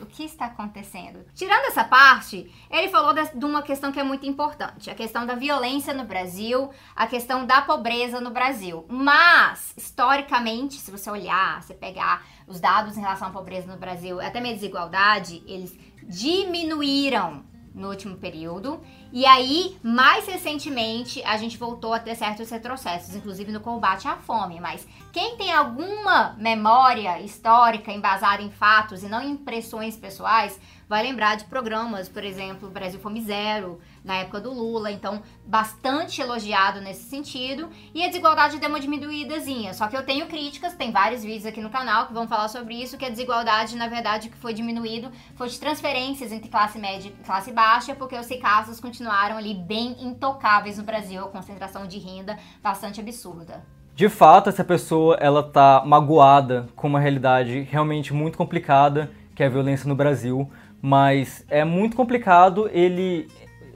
o 0.00 0.06
que 0.06 0.22
está 0.22 0.46
acontecendo? 0.46 1.24
Tirando 1.34 1.64
essa 1.64 1.82
parte, 1.82 2.48
ele 2.70 2.88
falou 2.88 3.12
de, 3.12 3.44
uma 3.44 3.62
questão 3.62 3.90
que 3.90 3.98
é 3.98 4.04
muito 4.04 4.24
importante: 4.26 4.90
a 4.90 4.94
questão 4.94 5.26
da 5.26 5.34
violência 5.34 5.92
no 5.92 6.04
Brasil, 6.04 6.70
a 6.94 7.06
questão 7.06 7.44
da 7.44 7.60
pobreza 7.62 8.20
no 8.20 8.30
Brasil. 8.30 8.84
Mas, 8.88 9.74
historicamente, 9.76 10.74
se 10.74 10.90
você 10.90 11.10
olhar, 11.10 11.60
você 11.62 11.74
pegar 11.74 12.24
os 12.46 12.60
dados 12.60 12.96
em 12.96 13.00
relação 13.00 13.28
à 13.28 13.30
pobreza 13.32 13.66
no 13.66 13.76
Brasil, 13.78 14.20
até 14.20 14.40
mesmo 14.40 14.60
desigualdade, 14.60 15.42
eles 15.46 15.76
diminuíram 16.08 17.44
no 17.74 17.88
último 17.88 18.16
período. 18.16 18.80
E 19.12 19.26
aí, 19.26 19.76
mais 19.82 20.26
recentemente, 20.26 21.22
a 21.24 21.36
gente 21.36 21.58
voltou 21.58 21.92
a 21.92 21.98
ter 21.98 22.14
certos 22.14 22.48
retrocessos, 22.48 23.14
inclusive 23.14 23.50
no 23.50 23.60
combate 23.60 24.06
à 24.06 24.16
fome. 24.16 24.60
Mas 24.60 24.86
quem 25.14 25.36
tem 25.36 25.52
alguma 25.52 26.34
memória 26.36 27.20
histórica 27.20 27.92
embasada 27.92 28.42
em 28.42 28.50
fatos 28.50 29.04
e 29.04 29.08
não 29.08 29.22
em 29.22 29.30
impressões 29.30 29.96
pessoais, 29.96 30.58
vai 30.88 31.04
lembrar 31.04 31.36
de 31.36 31.44
programas, 31.44 32.08
por 32.08 32.24
exemplo, 32.24 32.68
Brasil 32.68 32.98
Fome 32.98 33.22
Zero, 33.22 33.80
na 34.02 34.16
época 34.16 34.40
do 34.40 34.52
Lula, 34.52 34.90
então 34.90 35.22
bastante 35.46 36.20
elogiado 36.20 36.80
nesse 36.80 37.04
sentido. 37.04 37.70
E 37.94 38.02
a 38.02 38.08
desigualdade 38.08 38.58
deu 38.58 38.68
uma 38.68 38.80
diminuídazinha. 38.80 39.72
Só 39.72 39.86
que 39.86 39.96
eu 39.96 40.04
tenho 40.04 40.26
críticas, 40.26 40.74
tem 40.74 40.90
vários 40.90 41.22
vídeos 41.22 41.46
aqui 41.46 41.60
no 41.60 41.70
canal 41.70 42.08
que 42.08 42.12
vão 42.12 42.26
falar 42.26 42.48
sobre 42.48 42.74
isso, 42.74 42.98
que 42.98 43.04
a 43.04 43.10
desigualdade, 43.10 43.76
na 43.76 43.86
verdade, 43.86 44.28
que 44.28 44.36
foi 44.36 44.52
diminuído 44.52 45.12
foi 45.36 45.48
de 45.48 45.60
transferências 45.60 46.32
entre 46.32 46.48
classe 46.50 46.76
média 46.76 47.08
e 47.08 47.24
classe 47.24 47.52
baixa, 47.52 47.94
porque 47.94 48.18
os 48.18 48.26
casos 48.40 48.80
continuaram 48.80 49.36
ali 49.36 49.54
bem 49.54 49.96
intocáveis 50.04 50.76
no 50.76 50.82
Brasil, 50.82 51.24
a 51.24 51.28
concentração 51.28 51.86
de 51.86 52.00
renda 52.00 52.36
bastante 52.60 52.98
absurda. 52.98 53.64
De 53.94 54.08
fato, 54.08 54.48
essa 54.48 54.64
pessoa 54.64 55.16
ela 55.20 55.40
tá 55.40 55.84
magoada 55.86 56.66
com 56.74 56.88
uma 56.88 56.98
realidade 56.98 57.60
realmente 57.60 58.12
muito 58.12 58.36
complicada, 58.36 59.08
que 59.36 59.42
é 59.42 59.46
a 59.46 59.48
violência 59.48 59.88
no 59.88 59.94
Brasil, 59.94 60.50
mas 60.82 61.44
é 61.48 61.64
muito 61.64 61.96
complicado 61.96 62.68
ele 62.72 63.28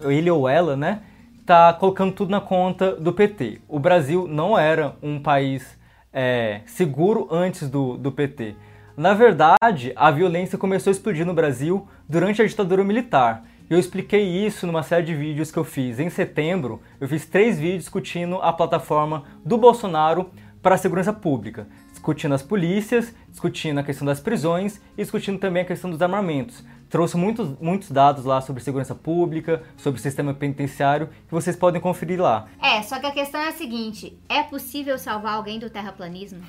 ele 0.03 0.29
ou 0.29 0.49
ela, 0.49 0.77
né, 0.77 1.03
tá 1.47 1.73
colocando 1.73 2.13
tudo 2.13 2.31
na 2.31 2.41
conta 2.41 2.97
do 2.97 3.13
PT. 3.13 3.61
O 3.69 3.79
Brasil 3.79 4.27
não 4.27 4.59
era 4.59 4.97
um 5.01 5.21
país 5.21 5.79
é, 6.13 6.63
seguro 6.67 7.29
antes 7.31 7.71
do, 7.71 7.97
do 7.97 8.11
PT. 8.11 8.57
Na 8.97 9.15
verdade, 9.15 9.93
a 9.95 10.11
violência 10.11 10.59
começou 10.59 10.91
a 10.91 10.93
explodir 10.93 11.25
no 11.25 11.35
Brasil 11.35 11.87
durante 12.09 12.43
a 12.43 12.47
ditadura 12.47 12.83
militar. 12.83 13.45
Eu 13.69 13.79
expliquei 13.79 14.23
isso 14.23 14.67
numa 14.67 14.83
série 14.83 15.05
de 15.05 15.15
vídeos 15.15 15.51
que 15.51 15.59
eu 15.59 15.65
fiz 15.65 16.01
em 16.01 16.09
setembro. 16.09 16.81
Eu 17.01 17.07
fiz 17.07 17.27
três 17.27 17.59
vídeos 17.59 17.85
discutindo 17.85 18.37
a 18.37 18.53
plataforma 18.53 19.25
do 19.45 19.59
Bolsonaro 19.59 20.31
para 20.63 20.75
a 20.75 20.79
segurança 20.79 21.13
pública, 21.13 21.69
discutindo 21.91 22.35
as 22.35 22.43
polícias, 22.43 23.15
discutindo 23.29 23.79
a 23.79 23.83
questão 23.83 24.07
das 24.07 24.21
prisões 24.21 24.81
e 24.97 25.03
discutindo 25.03 25.39
também 25.39 25.63
a 25.63 25.67
questão 25.67 25.91
dos 25.91 26.01
armamentos 26.01 26.65
trouxe 26.89 27.17
muitos, 27.17 27.59
muitos 27.61 27.91
dados 27.91 28.25
lá 28.25 28.41
sobre 28.41 28.63
segurança 28.63 28.95
pública, 28.95 29.63
sobre 29.77 30.01
o 30.01 30.03
sistema 30.03 30.35
penitenciário, 30.35 31.09
que 31.09 31.35
vocês 31.35 31.57
podem 31.57 31.81
conferir 31.81 32.21
lá. 32.21 32.49
É, 32.61 32.83
só 32.83 32.99
que 32.99 33.07
a 33.07 33.13
questão 33.13 33.41
é 33.41 33.49
a 33.49 33.53
seguinte: 33.53 34.19
é 34.29 34.43
possível 34.43 34.99
salvar 34.99 35.35
alguém 35.35 35.59
do 35.59 35.71
terraplanismo? 35.71 36.43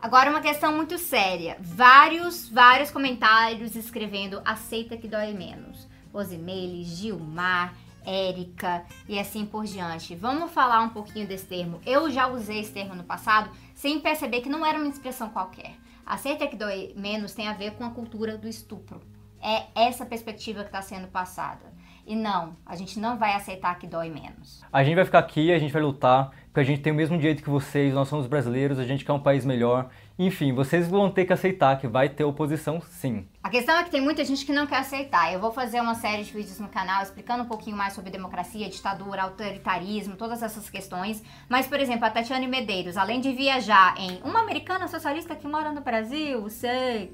Agora 0.00 0.30
uma 0.30 0.40
questão 0.40 0.74
muito 0.74 0.98
séria. 0.98 1.56
Vários, 1.60 2.48
vários 2.48 2.90
comentários 2.90 3.76
escrevendo 3.76 4.42
aceita 4.44 4.96
que 4.96 5.06
dói 5.06 5.32
menos. 5.32 5.88
Osimele, 6.12 6.84
Gilmar, 6.84 7.74
Érica 8.04 8.84
e 9.08 9.18
assim 9.18 9.46
por 9.46 9.64
diante. 9.64 10.14
Vamos 10.14 10.50
falar 10.52 10.82
um 10.82 10.88
pouquinho 10.88 11.26
desse 11.26 11.46
termo. 11.46 11.80
Eu 11.86 12.10
já 12.10 12.26
usei 12.26 12.60
esse 12.60 12.72
termo 12.72 12.94
no 12.94 13.04
passado 13.04 13.50
sem 13.74 14.00
perceber 14.00 14.40
que 14.40 14.48
não 14.48 14.66
era 14.66 14.78
uma 14.78 14.88
expressão 14.88 15.30
qualquer. 15.30 15.74
Aceita 16.04 16.46
que 16.46 16.56
dói 16.56 16.92
menos 16.96 17.32
tem 17.32 17.48
a 17.48 17.52
ver 17.52 17.72
com 17.72 17.84
a 17.84 17.90
cultura 17.90 18.36
do 18.36 18.48
estupro. 18.48 19.00
É 19.40 19.66
essa 19.74 20.04
perspectiva 20.04 20.60
que 20.60 20.68
está 20.68 20.82
sendo 20.82 21.08
passada. 21.08 21.72
E 22.04 22.16
não, 22.16 22.56
a 22.66 22.74
gente 22.74 22.98
não 22.98 23.16
vai 23.16 23.34
aceitar 23.34 23.78
que 23.78 23.86
dói 23.86 24.10
menos. 24.10 24.60
A 24.72 24.82
gente 24.82 24.96
vai 24.96 25.04
ficar 25.04 25.20
aqui, 25.20 25.52
a 25.52 25.58
gente 25.58 25.72
vai 25.72 25.82
lutar, 25.82 26.30
porque 26.46 26.60
a 26.60 26.64
gente 26.64 26.82
tem 26.82 26.92
o 26.92 26.96
mesmo 26.96 27.16
direito 27.16 27.42
que 27.42 27.50
vocês, 27.50 27.94
nós 27.94 28.08
somos 28.08 28.26
brasileiros, 28.26 28.78
a 28.78 28.84
gente 28.84 29.04
quer 29.04 29.12
um 29.12 29.20
país 29.20 29.44
melhor. 29.44 29.88
Enfim, 30.18 30.52
vocês 30.52 30.88
vão 30.88 31.10
ter 31.10 31.24
que 31.24 31.32
aceitar 31.32 31.78
que 31.78 31.86
vai 31.86 32.08
ter 32.08 32.24
oposição 32.24 32.80
sim. 32.80 33.26
A 33.42 33.48
questão 33.48 33.76
é 33.76 33.84
que 33.84 33.90
tem 33.90 34.00
muita 34.00 34.24
gente 34.24 34.44
que 34.44 34.52
não 34.52 34.66
quer 34.66 34.78
aceitar. 34.78 35.32
Eu 35.32 35.40
vou 35.40 35.52
fazer 35.52 35.80
uma 35.80 35.94
série 35.94 36.22
de 36.22 36.32
vídeos 36.32 36.60
no 36.60 36.68
canal 36.68 37.02
explicando 37.02 37.42
um 37.42 37.46
pouquinho 37.46 37.76
mais 37.76 37.92
sobre 37.92 38.10
democracia, 38.10 38.68
ditadura, 38.68 39.22
autoritarismo, 39.22 40.16
todas 40.16 40.42
essas 40.42 40.68
questões. 40.68 41.22
Mas, 41.48 41.66
por 41.66 41.80
exemplo, 41.80 42.04
a 42.04 42.10
Tatiane 42.10 42.46
Medeiros, 42.46 42.96
além 42.96 43.20
de 43.20 43.32
viajar 43.32 43.94
em 43.98 44.20
uma 44.22 44.40
americana 44.40 44.86
socialista 44.86 45.34
que 45.34 45.48
mora 45.48 45.72
no 45.72 45.80
Brasil, 45.80 46.48
sei 46.48 47.12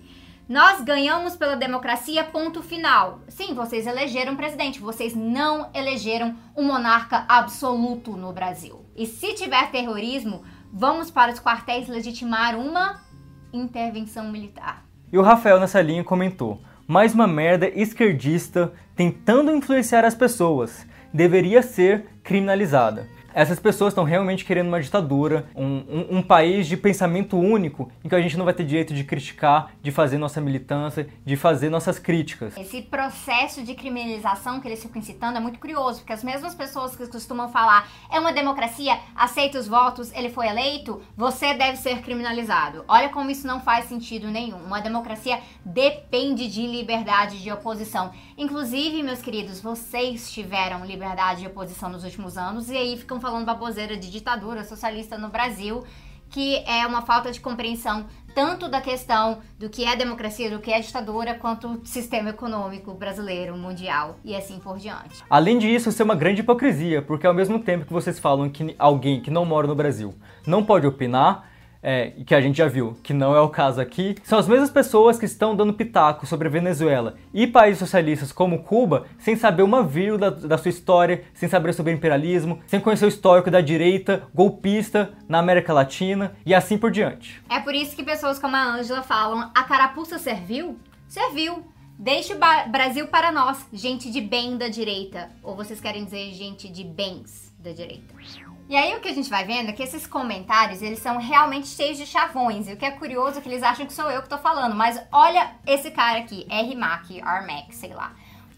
nós 0.49 0.81
ganhamos 0.81 1.37
pela 1.37 1.57
democracia, 1.57 2.25
ponto 2.25 2.63
final. 2.63 3.21
Sim, 3.29 3.53
vocês 3.53 3.87
elegeram 3.87 4.35
presidente, 4.35 4.81
vocês 4.81 5.15
não 5.15 5.69
elegeram 5.75 6.35
um 6.57 6.65
monarca 6.65 7.27
absoluto 7.29 8.13
no 8.13 8.33
Brasil. 8.33 8.83
E 8.97 9.05
se 9.05 9.35
tiver 9.35 9.71
terrorismo, 9.71 10.43
vamos 10.73 11.11
para 11.11 11.33
os 11.33 11.41
quartéis 11.41 11.89
legitimar 11.89 12.57
uma 12.57 13.01
intervenção 13.53 14.31
militar. 14.31 14.85
E 15.13 15.19
o 15.19 15.23
Rafael 15.23 15.59
nessa 15.59 15.81
linha 15.81 16.05
comentou: 16.05 16.61
mais 16.87 17.15
uma 17.15 17.27
merda 17.27 17.69
esquerdista 17.69 18.73
tentando 18.95 19.55
influenciar 19.55 20.05
as 20.05 20.15
pessoas. 20.15 20.87
Deveria 21.13 21.63
ser 21.63 22.07
criminalizada. 22.23 23.09
Essas 23.39 23.61
pessoas 23.61 23.93
estão 23.93 24.03
realmente 24.03 24.45
querendo 24.45 24.67
uma 24.67 24.81
ditadura, 24.81 25.49
um, 25.55 25.65
um, 25.65 26.19
um, 26.19 26.23
país 26.23 26.67
de 26.67 26.77
pensamento 26.77 27.39
único, 27.39 27.89
em 28.03 28.09
que 28.09 28.15
a 28.17 28.21
gente 28.21 28.37
não 28.37 28.45
vai 28.45 28.53
ter 28.53 28.65
direito 28.65 28.93
de 28.93 29.05
criticar, 29.05 29.71
de 29.81 29.93
fazer 29.93 30.19
nossa 30.19 30.41
militância, 30.41 31.09
de 31.25 31.37
fazer 31.37 31.71
nossas 31.71 32.01
críticas. 32.01 32.57
Esse 32.57 32.83
processo 32.83 33.63
de 33.63 33.75
criminalização 33.75 34.61
que 34.61 34.67
eles 34.67 34.83
ficam 34.83 35.01
incitando 35.01 35.37
é 35.37 35.41
muito 35.41 35.61
curioso, 35.61 36.01
porque 36.01 36.13
as 36.13 36.25
mesmas 36.25 36.53
pessoas 36.53 36.97
que 36.97 37.07
costumam 37.07 37.49
falar 37.49 37.89
é 38.11 38.19
uma 38.19 38.33
democracia, 38.33 38.99
aceita 39.15 39.57
os 39.57 39.69
votos, 39.69 40.13
ele 40.15 40.31
foi 40.31 40.49
eleito, 40.49 41.01
você 41.17 41.55
deve 41.55 41.77
ser 41.77 42.03
criminalizado. 42.03 42.85
Olha 42.89 43.09
como 43.09 43.31
isso 43.31 43.47
não 43.47 43.61
faz 43.61 43.85
sentido 43.85 44.27
nenhum. 44.27 44.59
Uma 44.65 44.81
democracia 44.81 45.39
depende 45.65 46.49
de 46.49 46.67
liberdade 46.67 47.41
de 47.41 47.53
oposição. 47.53 48.11
Inclusive, 48.37 49.01
meus 49.05 49.23
queridos, 49.23 49.61
vocês 49.61 50.33
tiveram 50.33 50.85
liberdade 50.85 51.43
de 51.43 51.47
oposição 51.47 51.89
nos 51.89 52.03
últimos 52.03 52.37
anos 52.37 52.69
e 52.69 52.77
aí 52.77 52.97
ficam 52.97 53.21
falando 53.21 53.28
falando 53.29 53.45
baboseira 53.45 53.95
de 53.95 54.11
ditadura 54.11 54.65
socialista 54.65 55.19
no 55.19 55.29
Brasil, 55.29 55.85
que 56.31 56.65
é 56.67 56.87
uma 56.87 57.03
falta 57.03 57.31
de 57.31 57.41
compreensão 57.41 58.07
tanto 58.35 58.69
da 58.69 58.81
questão 58.81 59.39
do 59.59 59.69
que 59.69 59.85
é 59.85 59.97
democracia, 59.97 60.51
do 60.51 60.61
que 60.61 60.73
é 60.73 60.81
ditadura, 60.81 61.35
quanto 61.35 61.69
o 61.69 61.85
sistema 61.85 62.31
econômico 62.31 62.95
brasileiro, 62.95 63.57
mundial 63.57 64.19
e 64.25 64.35
assim 64.35 64.59
por 64.59 64.79
diante. 64.79 65.23
Além 65.29 65.59
disso, 65.59 65.89
isso 65.91 66.01
é 66.01 66.05
uma 66.05 66.15
grande 66.15 66.41
hipocrisia, 66.41 67.03
porque 67.03 67.27
ao 67.27 67.35
mesmo 67.35 67.59
tempo 67.59 67.85
que 67.85 67.93
vocês 67.93 68.19
falam 68.19 68.49
que 68.49 68.75
alguém 68.79 69.21
que 69.21 69.31
não 69.31 69.45
mora 69.45 69.67
no 69.67 69.75
Brasil 69.75 70.15
não 70.47 70.65
pode 70.65 70.87
opinar, 70.87 71.48
é, 71.83 72.11
que 72.27 72.35
a 72.35 72.41
gente 72.41 72.59
já 72.59 72.67
viu 72.67 72.97
que 73.03 73.13
não 73.13 73.35
é 73.35 73.41
o 73.41 73.49
caso 73.49 73.81
aqui, 73.81 74.17
são 74.25 74.39
as 74.39 74.49
mesmas 74.49 74.71
pessoas 74.71 75.19
que 75.19 75.25
estão 75.25 75.55
dando 75.55 75.73
pitaco 75.73 76.27
sobre 76.27 76.49
a 76.49 76.51
Venezuela 76.51 77.15
e 77.33 77.47
países 77.47 77.79
socialistas 77.79 78.33
como 78.33 78.63
Cuba 78.63 79.07
sem 79.19 79.37
saber 79.37 79.63
uma 79.63 79.83
vírgula 79.83 80.31
da, 80.31 80.49
da 80.49 80.59
sua 80.59 80.71
história, 80.71 81.25
sem 81.35 81.49
saber 81.49 81.73
sobre 81.73 81.93
o 81.93 81.95
imperialismo, 81.95 82.61
sem 82.67 82.81
conhecer 82.81 83.05
o 83.05 83.09
histórico 83.09 83.51
da 83.51 83.61
direita 83.61 84.29
golpista 84.35 85.11
na 85.29 85.39
América 85.39 85.73
Latina 85.73 86.33
e 86.45 86.55
assim 86.55 86.79
por 86.79 86.91
diante. 86.91 87.43
É 87.49 87.61
por 87.61 87.75
isso 87.75 87.95
que 87.95 88.03
pessoas 88.03 88.39
como 88.39 88.57
a 88.57 88.65
Ângela 88.77 89.03
falam: 89.03 89.51
a 89.55 89.65
carapuça 89.65 90.19
serviu? 90.19 90.79
Serviu. 91.07 91.65
Deixe 91.99 92.33
o 92.33 92.39
Brasil 92.71 93.09
para 93.09 93.33
nós, 93.33 93.67
gente 93.73 94.09
de 94.13 94.21
bem 94.21 94.57
da 94.57 94.69
direita. 94.69 95.31
Ou 95.43 95.57
vocês 95.57 95.81
querem 95.81 96.05
dizer 96.05 96.33
gente 96.33 96.69
de 96.69 96.85
bens 96.85 97.53
da 97.59 97.73
direita? 97.73 98.15
E 98.69 98.77
aí 98.77 98.95
o 98.95 99.01
que 99.01 99.09
a 99.09 99.15
gente 99.15 99.31
vai 99.31 99.47
vendo 99.47 99.71
é 99.71 99.73
que 99.73 99.83
esses 99.83 100.07
comentários, 100.07 100.83
eles 100.83 100.99
são 100.99 101.17
realmente 101.17 101.69
cheios 101.69 101.97
de 101.97 102.05
chavões. 102.05 102.69
E 102.69 102.75
o 102.75 102.77
que 102.77 102.85
é 102.85 102.91
curioso 102.91 103.39
é 103.39 103.41
que 103.41 103.49
eles 103.49 103.63
acham 103.63 103.87
que 103.87 103.93
sou 103.95 104.11
eu 104.11 104.21
que 104.21 104.29
tô 104.29 104.37
falando. 104.37 104.75
Mas 104.75 105.01
olha 105.11 105.53
esse 105.67 105.91
cara 105.91 106.19
aqui, 106.19 106.47
R-Mac, 106.51 107.11
R-Mac, 107.11 107.73
sei 107.73 107.95
lá. 107.95 108.13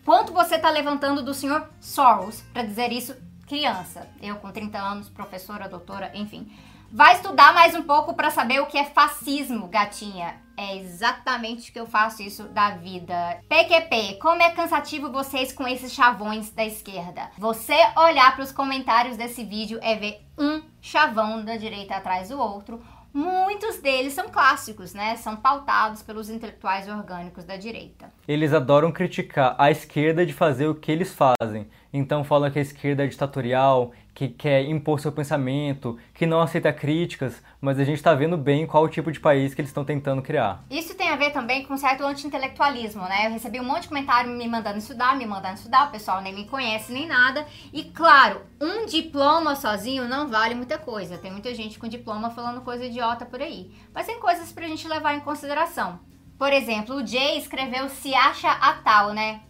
Quanto 0.04 0.32
você 0.32 0.58
tá 0.58 0.68
levantando 0.68 1.22
do 1.22 1.32
senhor 1.32 1.70
Soros 1.80 2.40
para 2.52 2.64
dizer 2.64 2.90
isso 2.90 3.14
criança? 3.46 4.08
Eu 4.20 4.36
com 4.36 4.50
30 4.50 4.76
anos, 4.76 5.08
professora, 5.08 5.68
doutora, 5.68 6.10
enfim. 6.12 6.50
Vai 6.92 7.14
estudar 7.14 7.54
mais 7.54 7.76
um 7.76 7.82
pouco 7.84 8.14
para 8.14 8.32
saber 8.32 8.60
o 8.60 8.66
que 8.66 8.76
é 8.76 8.84
fascismo, 8.84 9.68
gatinha. 9.68 10.42
É 10.60 10.76
exatamente 10.76 11.70
o 11.70 11.72
que 11.72 11.80
eu 11.80 11.86
faço 11.86 12.22
isso 12.22 12.44
da 12.44 12.72
vida. 12.72 13.40
PQP, 13.48 14.18
como 14.20 14.42
é 14.42 14.50
cansativo 14.50 15.10
vocês 15.10 15.54
com 15.54 15.66
esses 15.66 15.90
chavões 15.90 16.50
da 16.50 16.62
esquerda. 16.66 17.30
Você 17.38 17.74
olhar 17.96 18.34
para 18.34 18.44
os 18.44 18.52
comentários 18.52 19.16
desse 19.16 19.42
vídeo 19.42 19.78
é 19.80 19.96
ver 19.96 20.20
um 20.38 20.60
chavão 20.78 21.42
da 21.42 21.56
direita 21.56 21.96
atrás 21.96 22.28
do 22.28 22.38
outro. 22.38 22.78
Muitos 23.10 23.78
deles 23.78 24.12
são 24.12 24.28
clássicos, 24.28 24.92
né? 24.92 25.16
São 25.16 25.34
pautados 25.34 26.02
pelos 26.02 26.28
intelectuais 26.28 26.86
orgânicos 26.86 27.44
da 27.44 27.56
direita. 27.56 28.12
Eles 28.28 28.52
adoram 28.52 28.92
criticar 28.92 29.56
a 29.56 29.70
esquerda 29.70 30.26
de 30.26 30.34
fazer 30.34 30.68
o 30.68 30.74
que 30.74 30.92
eles 30.92 31.14
fazem. 31.14 31.70
Então 31.92 32.22
falam 32.22 32.50
que 32.50 32.58
a 32.58 32.62
esquerda 32.62 33.04
é 33.04 33.06
ditatorial, 33.06 33.92
que 34.14 34.28
quer 34.28 34.62
impor 34.64 35.00
seu 35.00 35.10
pensamento, 35.10 35.98
que 36.14 36.26
não 36.26 36.40
aceita 36.40 36.72
críticas, 36.72 37.42
mas 37.60 37.78
a 37.78 37.84
gente 37.84 37.96
está 37.96 38.14
vendo 38.14 38.36
bem 38.36 38.66
qual 38.66 38.84
o 38.84 38.88
tipo 38.88 39.10
de 39.10 39.18
país 39.18 39.54
que 39.54 39.60
eles 39.60 39.70
estão 39.70 39.84
tentando 39.84 40.22
criar. 40.22 40.64
Isso 40.70 40.94
tem 40.94 41.08
a 41.08 41.16
ver 41.16 41.30
também 41.30 41.64
com 41.64 41.74
um 41.74 41.78
certo 41.78 42.04
anti-intelectualismo, 42.04 43.02
né? 43.02 43.26
Eu 43.26 43.32
recebi 43.32 43.60
um 43.60 43.64
monte 43.64 43.82
de 43.82 43.88
comentário 43.88 44.30
me 44.30 44.46
mandando 44.46 44.78
estudar, 44.78 45.16
me 45.16 45.26
mandando 45.26 45.54
estudar, 45.54 45.88
o 45.88 45.90
pessoal 45.90 46.20
nem 46.20 46.34
me 46.34 46.44
conhece 46.46 46.92
nem 46.92 47.06
nada. 47.06 47.46
E 47.72 47.84
claro, 47.84 48.42
um 48.60 48.86
diploma 48.86 49.56
sozinho 49.56 50.08
não 50.08 50.28
vale 50.28 50.54
muita 50.54 50.78
coisa. 50.78 51.18
Tem 51.18 51.30
muita 51.30 51.54
gente 51.54 51.78
com 51.78 51.88
diploma 51.88 52.30
falando 52.30 52.60
coisa 52.60 52.84
idiota 52.84 53.24
por 53.24 53.40
aí. 53.40 53.72
Mas 53.94 54.06
tem 54.06 54.20
coisas 54.20 54.52
pra 54.52 54.66
gente 54.66 54.86
levar 54.86 55.14
em 55.14 55.20
consideração. 55.20 56.00
Por 56.38 56.52
exemplo, 56.52 56.96
o 56.96 57.06
Jay 57.06 57.38
escreveu 57.38 57.88
se 57.88 58.14
acha 58.14 58.50
a 58.50 58.74
tal, 58.74 59.12
né? 59.12 59.42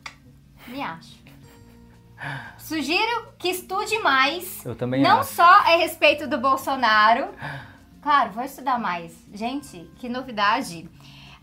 Me 0.67 0.83
acho. 0.83 1.20
Sugiro 2.59 3.29
que 3.39 3.49
estude 3.49 3.99
mais. 4.00 4.65
Eu 4.65 4.75
também 4.75 5.03
Não 5.03 5.21
acho. 5.21 5.35
só 5.35 5.43
a 5.43 5.77
respeito 5.77 6.27
do 6.29 6.39
Bolsonaro. 6.39 7.29
Claro, 8.03 8.33
vou 8.33 8.45
estudar 8.45 8.79
mais. 8.79 9.15
Gente, 9.33 9.91
que 9.97 10.09
novidade. 10.09 10.89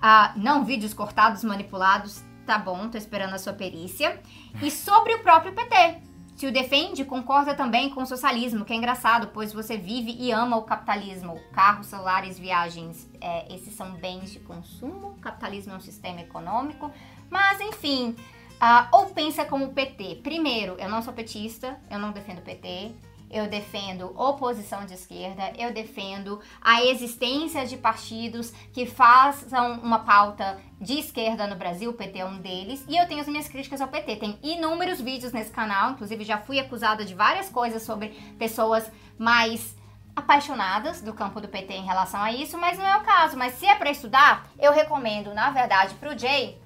Ah, 0.02 0.34
não 0.36 0.64
vídeos 0.64 0.94
cortados, 0.94 1.44
manipulados. 1.44 2.24
Tá 2.46 2.58
bom, 2.58 2.88
tô 2.90 2.98
esperando 2.98 3.34
a 3.34 3.38
sua 3.40 3.54
perícia. 3.54 4.22
E 4.62 4.72
sobre 4.72 5.14
o 5.16 5.24
próprio 5.24 5.54
PT. 5.54 6.02
Se 6.36 6.46
o 6.46 6.52
defende, 6.52 7.04
concorda 7.04 7.56
também 7.56 7.90
com 7.90 8.04
o 8.04 8.06
socialismo, 8.06 8.64
que 8.64 8.72
é 8.72 8.76
engraçado, 8.76 9.30
pois 9.34 9.52
você 9.52 9.76
vive 9.76 10.16
e 10.20 10.32
ama 10.32 10.56
o 10.56 10.62
capitalismo. 10.62 11.40
Carros, 11.52 11.88
celulares, 11.88 12.38
viagens, 12.38 13.10
é, 13.20 13.52
esses 13.56 13.74
são 13.74 13.94
bens 13.94 14.32
de 14.32 14.40
consumo. 14.40 15.16
O 15.18 15.20
capitalismo 15.20 15.74
é 15.74 15.78
um 15.78 15.80
sistema 15.80 16.22
econômico. 16.22 16.92
Mas, 17.28 17.60
enfim, 17.60 18.16
ah, 18.60 18.88
ou 18.92 19.08
pensa 19.08 19.46
como 19.46 19.66
o 19.66 19.74
PT. 19.74 20.22
Primeiro, 20.24 20.76
eu 20.80 20.90
não 20.90 21.02
sou 21.02 21.14
petista, 21.14 21.80
eu 21.90 22.00
não 22.00 22.12
defendo 22.12 22.40
o 22.40 22.42
PT. 22.42 22.92
Eu 23.30 23.50
defendo 23.50 24.14
oposição 24.18 24.86
de 24.86 24.94
esquerda, 24.94 25.52
eu 25.58 25.74
defendo 25.74 26.40
a 26.62 26.82
existência 26.86 27.66
de 27.66 27.76
partidos 27.76 28.54
que 28.72 28.86
façam 28.86 29.74
uma 29.80 30.00
pauta 30.00 30.58
de 30.80 30.98
esquerda 30.98 31.46
no 31.46 31.58
Brasil, 31.58 31.92
o 31.92 31.94
PT 31.94 32.20
é 32.20 32.26
um 32.26 32.38
deles, 32.38 32.86
e 32.88 32.96
eu 32.96 33.06
tenho 33.06 33.20
as 33.20 33.28
minhas 33.28 33.50
críticas 33.50 33.82
ao 33.82 33.90
PT. 33.90 34.16
Tem 34.16 34.40
inúmeros 34.42 35.02
vídeos 35.02 35.34
nesse 35.34 35.52
canal, 35.52 35.92
inclusive 35.92 36.24
já 36.24 36.38
fui 36.38 36.58
acusada 36.58 37.04
de 37.04 37.14
várias 37.14 37.50
coisas 37.50 37.84
sobre 37.84 38.10
pessoas 38.40 38.90
mais 39.18 39.76
apaixonadas 40.16 41.02
do 41.02 41.14
campo 41.14 41.42
do 41.42 41.50
PT 41.50 41.74
em 41.74 41.86
relação 41.86 42.22
a 42.22 42.32
isso, 42.32 42.58
mas 42.58 42.78
não 42.78 42.88
é 42.88 42.96
o 42.96 43.04
caso. 43.04 43.38
Mas 43.38 43.56
se 43.56 43.66
é 43.66 43.76
para 43.76 43.92
estudar, 43.92 44.48
eu 44.58 44.72
recomendo, 44.72 45.34
na 45.34 45.52
verdade, 45.52 45.94
pro 45.96 46.18
Jay 46.18 46.58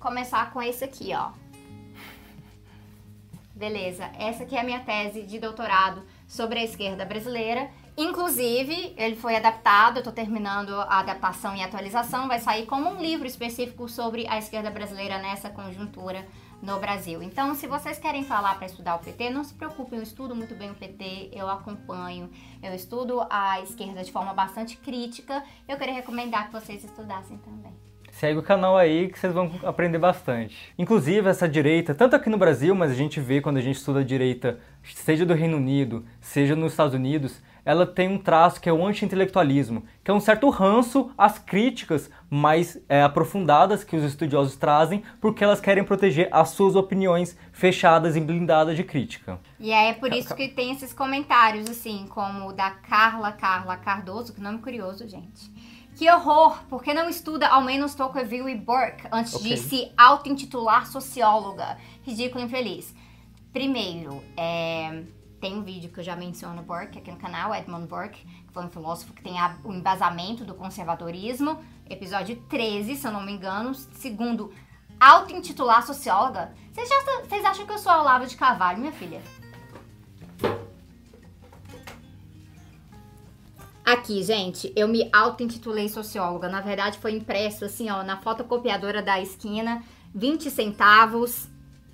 começar 0.00 0.50
com 0.50 0.60
esse 0.60 0.82
aqui, 0.82 1.12
ó. 1.14 1.30
Beleza, 3.54 4.10
essa 4.18 4.44
aqui 4.44 4.56
é 4.56 4.60
a 4.60 4.64
minha 4.64 4.80
tese 4.80 5.22
de 5.22 5.38
doutorado 5.38 6.02
sobre 6.26 6.58
a 6.58 6.64
esquerda 6.64 7.04
brasileira. 7.04 7.70
Inclusive, 7.94 8.94
ele 8.96 9.16
foi 9.16 9.36
adaptado, 9.36 9.98
eu 9.98 10.02
tô 10.02 10.10
terminando 10.10 10.70
a 10.70 11.00
adaptação 11.00 11.54
e 11.54 11.62
atualização, 11.62 12.26
vai 12.26 12.38
sair 12.38 12.64
como 12.64 12.88
um 12.88 13.02
livro 13.02 13.26
específico 13.26 13.86
sobre 13.86 14.26
a 14.28 14.38
esquerda 14.38 14.70
brasileira 14.70 15.18
nessa 15.18 15.50
conjuntura 15.50 16.26
no 16.62 16.78
Brasil. 16.78 17.22
Então, 17.22 17.54
se 17.54 17.66
vocês 17.66 17.98
querem 17.98 18.24
falar 18.24 18.54
para 18.54 18.66
estudar 18.66 18.94
o 18.94 19.00
PT, 19.00 19.28
não 19.28 19.44
se 19.44 19.52
preocupem, 19.52 19.98
eu 19.98 20.02
estudo 20.02 20.34
muito 20.34 20.54
bem 20.54 20.70
o 20.70 20.74
PT, 20.74 21.30
eu 21.32 21.46
acompanho, 21.50 22.30
eu 22.62 22.74
estudo 22.74 23.26
a 23.28 23.60
esquerda 23.60 24.02
de 24.02 24.10
forma 24.10 24.32
bastante 24.32 24.78
crítica. 24.78 25.44
Eu 25.68 25.76
queria 25.76 25.94
recomendar 25.94 26.46
que 26.46 26.52
vocês 26.52 26.82
estudassem 26.82 27.36
também. 27.38 27.89
Segue 28.20 28.38
o 28.38 28.42
canal 28.42 28.76
aí 28.76 29.08
que 29.08 29.18
vocês 29.18 29.32
vão 29.32 29.50
aprender 29.62 29.96
bastante. 29.96 30.74
Inclusive, 30.78 31.26
essa 31.26 31.48
direita, 31.48 31.94
tanto 31.94 32.14
aqui 32.14 32.28
no 32.28 32.36
Brasil, 32.36 32.74
mas 32.74 32.90
a 32.90 32.94
gente 32.94 33.18
vê 33.18 33.40
quando 33.40 33.56
a 33.56 33.62
gente 33.62 33.76
estuda 33.76 34.00
a 34.00 34.04
direita, 34.04 34.60
seja 34.82 35.24
do 35.24 35.32
Reino 35.32 35.56
Unido, 35.56 36.04
seja 36.20 36.54
nos 36.54 36.72
Estados 36.72 36.92
Unidos, 36.92 37.40
ela 37.64 37.86
tem 37.86 38.10
um 38.10 38.18
traço 38.18 38.60
que 38.60 38.68
é 38.68 38.72
o 38.74 38.86
anti-intelectualismo, 38.86 39.84
que 40.04 40.10
é 40.10 40.14
um 40.14 40.20
certo 40.20 40.50
ranço 40.50 41.10
às 41.16 41.38
críticas 41.38 42.10
mais 42.28 42.78
é, 42.90 43.02
aprofundadas 43.02 43.84
que 43.84 43.96
os 43.96 44.04
estudiosos 44.04 44.54
trazem, 44.54 45.02
porque 45.18 45.42
elas 45.42 45.58
querem 45.58 45.82
proteger 45.82 46.28
as 46.30 46.50
suas 46.50 46.76
opiniões 46.76 47.38
fechadas 47.52 48.16
e 48.16 48.20
blindadas 48.20 48.76
de 48.76 48.84
crítica. 48.84 49.40
E 49.58 49.72
é 49.72 49.94
por 49.94 50.12
isso 50.12 50.34
que 50.34 50.48
tem 50.48 50.72
esses 50.72 50.92
comentários, 50.92 51.70
assim, 51.70 52.06
como 52.10 52.50
o 52.50 52.52
da 52.52 52.70
Carla 52.70 53.32
Carla 53.32 53.78
Cardoso, 53.78 54.34
que 54.34 54.42
nome 54.42 54.58
curioso, 54.58 55.08
gente. 55.08 55.50
Que 56.00 56.10
horror! 56.10 56.56
Por 56.70 56.82
que 56.82 56.94
não 56.94 57.10
estuda 57.10 57.46
ao 57.46 57.60
menos 57.60 57.94
Tocqueville 57.94 58.50
e 58.50 58.54
Burke 58.54 59.06
antes 59.12 59.34
Ok. 59.34 59.50
de 59.50 59.58
se 59.58 59.92
auto-intitular 59.98 60.86
socióloga? 60.86 61.76
Ridículo 62.02 62.42
infeliz. 62.42 62.94
Primeiro, 63.52 64.24
é, 64.34 65.02
tem 65.42 65.58
um 65.58 65.62
vídeo 65.62 65.90
que 65.92 66.00
eu 66.00 66.02
já 66.02 66.16
menciono 66.16 66.62
Burke 66.62 66.98
aqui 66.98 67.10
no 67.10 67.18
canal, 67.18 67.54
Edmund 67.54 67.86
Burke, 67.86 68.24
que 68.46 68.50
foi 68.50 68.64
um 68.64 68.70
filósofo 68.70 69.12
que 69.12 69.22
tem 69.22 69.38
a- 69.38 69.58
o 69.62 69.74
embasamento 69.74 70.42
do 70.42 70.54
conservadorismo. 70.54 71.62
Episódio 71.86 72.36
13, 72.48 72.96
se 72.96 73.06
eu 73.06 73.12
não 73.12 73.20
me 73.20 73.32
engano. 73.32 73.74
Segundo, 73.74 74.50
auto-intitular 74.98 75.84
socióloga. 75.86 76.54
Vocês, 76.72 77.44
acham 77.44 77.66
que 77.66 77.72
eu 77.72 77.78
sou 77.78 77.92
a 77.92 78.00
Olavo 78.00 78.26
de 78.26 78.38
Carvalho, 78.38 78.78
minha 78.78 78.92
filha? 78.92 79.20
Aqui, 83.92 84.22
gente, 84.22 84.72
eu 84.76 84.86
me 84.86 85.10
auto-intitulei 85.12 85.88
socióloga. 85.88 86.48
Na 86.48 86.60
verdade, 86.60 86.96
foi 86.98 87.10
impresso 87.10 87.64
assim, 87.64 87.90
ó, 87.90 88.04
na 88.04 88.16
fotocopiadora 88.18 89.02
da 89.02 89.20
esquina, 89.20 89.82
20 90.14 90.48
centavos 90.48 91.48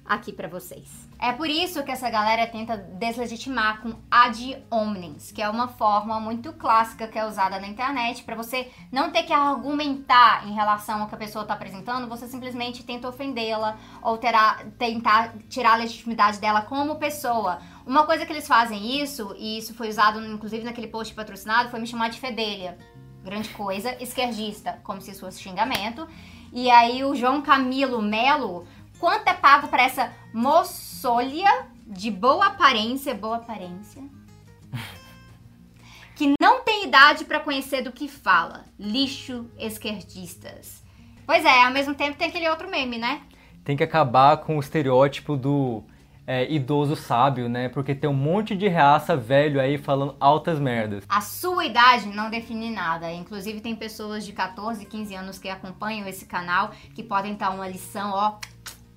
aqui 0.04 0.30
pra 0.30 0.46
vocês. 0.46 1.06
É 1.18 1.33
por 1.33 1.48
isso 1.48 1.83
que 1.83 1.90
essa 1.90 2.11
galera 2.11 2.46
tenta 2.46 2.76
deslegitimar 2.76 3.81
com 3.81 3.94
ad 4.11 4.64
hominem, 4.70 5.16
que 5.35 5.40
é 5.40 5.48
uma 5.48 5.66
forma 5.66 6.20
muito 6.20 6.52
clássica 6.52 7.09
que 7.09 7.18
é 7.18 7.26
usada 7.26 7.59
na 7.59 7.66
internet 7.66 8.22
pra 8.22 8.37
você 8.37 8.70
não 8.92 9.11
ter 9.11 9.22
que 9.22 9.33
argumentar 9.33 10.46
em 10.46 10.52
relação 10.52 11.00
ao 11.00 11.09
que 11.09 11.14
a 11.14 11.18
pessoa 11.18 11.46
tá 11.46 11.55
apresentando, 11.55 12.07
você 12.07 12.29
simplesmente 12.29 12.85
tenta 12.85 13.09
ofendê-la 13.09 13.79
ou 14.02 14.18
terá, 14.18 14.62
tentar 14.79 15.33
tirar 15.48 15.72
a 15.72 15.76
legitimidade 15.76 16.38
dela 16.38 16.61
como 16.61 16.96
pessoa. 16.96 17.61
Uma 17.87 18.05
coisa 18.05 18.26
que 18.26 18.33
eles 18.33 18.46
fazem 18.46 19.00
isso, 19.00 19.35
e 19.38 19.57
isso 19.57 19.74
foi 19.74 19.88
usado 19.88 20.22
inclusive 20.22 20.64
naquele 20.64 20.88
post 20.88 21.14
patrocinado, 21.14 21.70
foi 21.70 21.81
me 21.81 21.87
chamar 21.87 22.11
de 22.11 22.20
fedelha. 22.20 22.76
Grande 23.24 23.48
coisa, 23.48 23.96
esquerdista, 24.02 24.79
como 24.85 25.00
se 25.00 25.11
isso 25.11 25.20
fosse 25.20 25.42
xingamento. 25.42 26.07
E 26.52 26.70
aí 26.70 27.05
o 27.05 27.14
João 27.14 27.42
Camilo 27.42 28.00
Melo, 28.00 28.66
quanto 28.98 29.28
é 29.28 29.35
pago 29.35 29.68
pra 29.68 29.82
essa 29.82 30.12
moçolha 30.32 31.66
de 31.87 32.11
boa 32.11 32.46
aparência, 32.46 33.14
boa 33.14 33.37
aparência, 33.37 34.02
que 36.16 36.35
não 36.40 36.62
tem 36.62 36.85
idade 36.85 37.24
pra 37.24 37.40
conhecer 37.40 37.82
do 37.82 37.92
que 37.92 38.09
fala. 38.09 38.64
Lixo 38.78 39.50
esquerdistas. 39.59 40.82
Pois 41.26 41.44
é, 41.44 41.64
ao 41.64 41.72
mesmo 41.72 41.94
tempo 41.94 42.16
tem 42.16 42.28
aquele 42.28 42.48
outro 42.48 42.70
meme, 42.70 42.98
né? 42.98 43.22
Tem 43.64 43.76
que 43.76 43.82
acabar 43.82 44.37
com 44.38 44.56
o 44.56 44.61
estereótipo 44.61 45.37
do 45.37 45.82
é, 46.26 46.50
idoso 46.52 46.96
sábio, 46.96 47.48
né? 47.48 47.68
Porque 47.68 47.94
tem 47.94 48.11
um 48.11 48.14
monte 48.14 48.56
de 48.56 48.66
reaça 48.66 49.16
velho 49.16 49.61
aí 49.61 49.78
falando 49.78 50.16
altas 50.18 50.59
merdas. 50.59 51.04
A 51.09 51.20
sua 51.20 51.64
idade 51.64 52.06
não 52.09 52.28
define 52.28 52.70
nada. 52.70 53.12
Inclusive, 53.12 53.61
tem 53.61 53.76
pessoas 53.76 54.24
de 54.24 54.32
14, 54.32 54.85
15 54.85 55.14
anos 55.14 55.38
que 55.38 55.48
acompanham 55.48 56.06
esse 56.09 56.26
canal 56.26 56.70
que 56.94 57.02
podem 57.02 57.35
dar 57.35 57.50
uma 57.50 57.68
lição, 57.68 58.11
ó, 58.12 58.38